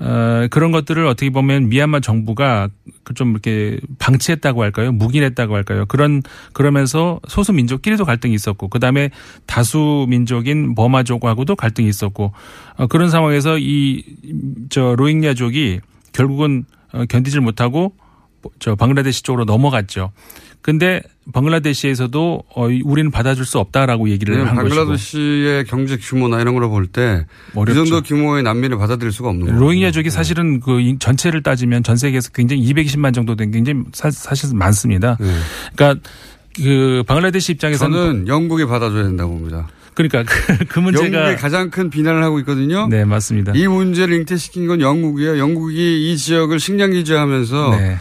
어, 0.01 0.47
그런 0.51 0.72
것들을 0.72 1.07
어떻게 1.07 1.30
보면 1.30 1.68
미얀마 1.68 2.01
정부가 2.01 2.68
그좀 3.05 3.30
이렇게 3.30 3.78
방치했다고 3.99 4.62
할까요? 4.62 4.93
묵인했다고 4.93 5.55
할까요? 5.55 5.87
그런 5.87 6.22
그러면서 6.53 7.20
소수 7.28 7.53
민족끼리도 7.53 8.05
갈등이 8.05 8.35
있었고 8.35 8.68
그다음에 8.68 9.11
다수 9.47 10.07
민족인 10.09 10.74
버마족하고도 10.74 11.57
갈등이 11.57 11.89
있었고 11.89 12.33
어, 12.76 12.87
그런 12.87 13.11
상황에서 13.11 13.59
이 13.59 14.03
저 14.70 14.95
로힝야족이 14.97 15.80
결국은 16.12 16.64
어, 16.93 17.05
견디질 17.07 17.41
못하고 17.41 17.95
저 18.59 18.74
방글라데시 18.74 19.22
쪽으로 19.22 19.45
넘어갔죠. 19.45 20.12
근데 20.62 21.02
방글라데시에서도 21.32 22.42
어, 22.54 22.66
우리는 22.84 23.10
받아줄 23.10 23.44
수 23.44 23.58
없다라고 23.58 24.08
얘기를 24.10 24.34
왜냐면 24.34 24.56
한 24.56 24.62
것이고 24.64 24.76
방글라데시의 24.76 25.64
경제 25.64 25.96
규모나 25.96 26.40
이런 26.40 26.54
걸로 26.54 26.70
볼때이 26.70 27.22
어렵죠. 27.54 27.84
정도 27.84 28.02
규모의 28.02 28.42
난민을 28.42 28.78
받아들일 28.78 29.12
수가 29.12 29.28
없는 29.30 29.46
거예요. 29.46 29.60
로힝야족이 29.60 30.10
사실은 30.10 30.60
그 30.60 30.80
인- 30.80 30.98
전체를 30.98 31.42
따지면 31.42 31.82
전 31.82 31.96
세계에서 31.96 32.30
굉장히 32.32 32.64
220만 32.72 33.12
정도 33.14 33.34
된 33.36 33.50
굉장히 33.50 33.82
사, 33.92 34.10
사실 34.10 34.54
많습니다. 34.54 35.18
그러니까 35.76 36.00
그 36.56 37.02
방글라데시 37.06 37.52
입장에서는 37.52 37.96
저는 37.98 38.28
영국이 38.28 38.64
받아줘야 38.66 39.04
된다고 39.04 39.32
봅니다. 39.32 39.68
그러니까 39.94 40.22
그, 40.22 40.64
그 40.66 40.78
문제가 40.80 41.18
영국이 41.22 41.40
가장 41.42 41.70
큰 41.70 41.90
비난을 41.90 42.22
하고 42.22 42.38
있거든요. 42.40 42.86
네 42.88 43.04
맞습니다. 43.04 43.52
이 43.54 43.66
문제를 43.66 44.14
잉태시킨 44.16 44.66
건 44.66 44.80
영국이에요. 44.80 45.38
영국이 45.38 46.10
이 46.12 46.16
지역을 46.16 46.60
식량 46.60 46.92
기지하면서 46.92 47.76
네. 47.78 47.98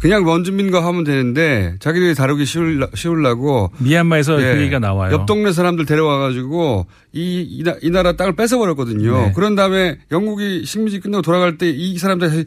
그냥 0.00 0.26
원주민과 0.26 0.84
하면 0.86 1.04
되는데 1.04 1.76
자기들이 1.78 2.14
다루기 2.14 2.46
쉬울라, 2.46 2.88
쉬우려고 2.94 3.70
미얀마에서 3.78 4.40
예, 4.42 4.54
그 4.54 4.60
얘기가 4.62 4.78
나와요. 4.78 5.12
옆 5.12 5.26
동네 5.26 5.52
사람들 5.52 5.84
데려와가지고 5.86 6.86
이, 7.12 7.46
이, 7.48 7.62
나- 7.62 7.76
이 7.82 7.90
나라 7.90 8.12
땅을 8.16 8.34
뺏어버렸거든요. 8.34 9.12
네. 9.26 9.32
그런 9.34 9.54
다음에 9.56 9.98
영국이 10.10 10.64
식민지 10.64 11.00
끝나고 11.00 11.22
돌아갈 11.22 11.58
때 11.58 11.68
이 11.70 11.98
사람들 11.98 12.46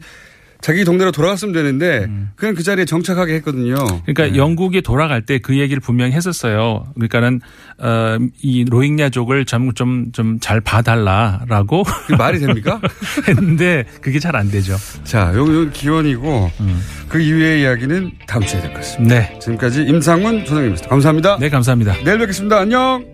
자기 0.64 0.82
동네로 0.86 1.12
돌아갔으면 1.12 1.52
되는데 1.52 2.08
그냥 2.36 2.54
그 2.54 2.62
자리에 2.62 2.86
정착하게 2.86 3.34
했거든요. 3.34 3.74
그러니까 4.06 4.24
네. 4.28 4.36
영국에 4.36 4.80
돌아갈 4.80 5.20
때 5.20 5.38
그 5.38 5.58
얘기를 5.58 5.78
분명히 5.78 6.12
했었어요. 6.12 6.86
그러니까는 6.94 7.42
어, 7.78 8.16
이 8.40 8.64
로힝야족을 8.64 9.44
좀 9.44 9.74
좀 9.74 10.10
좀 10.12 10.38
잘 10.40 10.62
봐달라라고 10.62 11.82
그게 11.82 12.16
말이 12.16 12.38
됩니까? 12.38 12.80
했는데 13.28 13.84
그게 14.00 14.18
잘 14.18 14.34
안 14.36 14.50
되죠. 14.50 14.74
자, 15.04 15.32
요, 15.34 15.40
요 15.46 15.70
기원이고 15.70 16.50
그 17.08 17.20
이후의 17.20 17.60
이야기는 17.60 18.12
다음 18.26 18.46
주에 18.46 18.60
될 18.62 18.70
것 18.72 18.76
같습니다. 18.80 19.14
네. 19.14 19.38
지금까지 19.40 19.82
임상훈 19.82 20.40
소장님이었습니다. 20.46 20.88
감사합니다. 20.88 21.36
네, 21.40 21.50
감사합니다. 21.50 21.94
내일 22.04 22.18
뵙겠습니다. 22.18 22.58
안녕. 22.60 23.13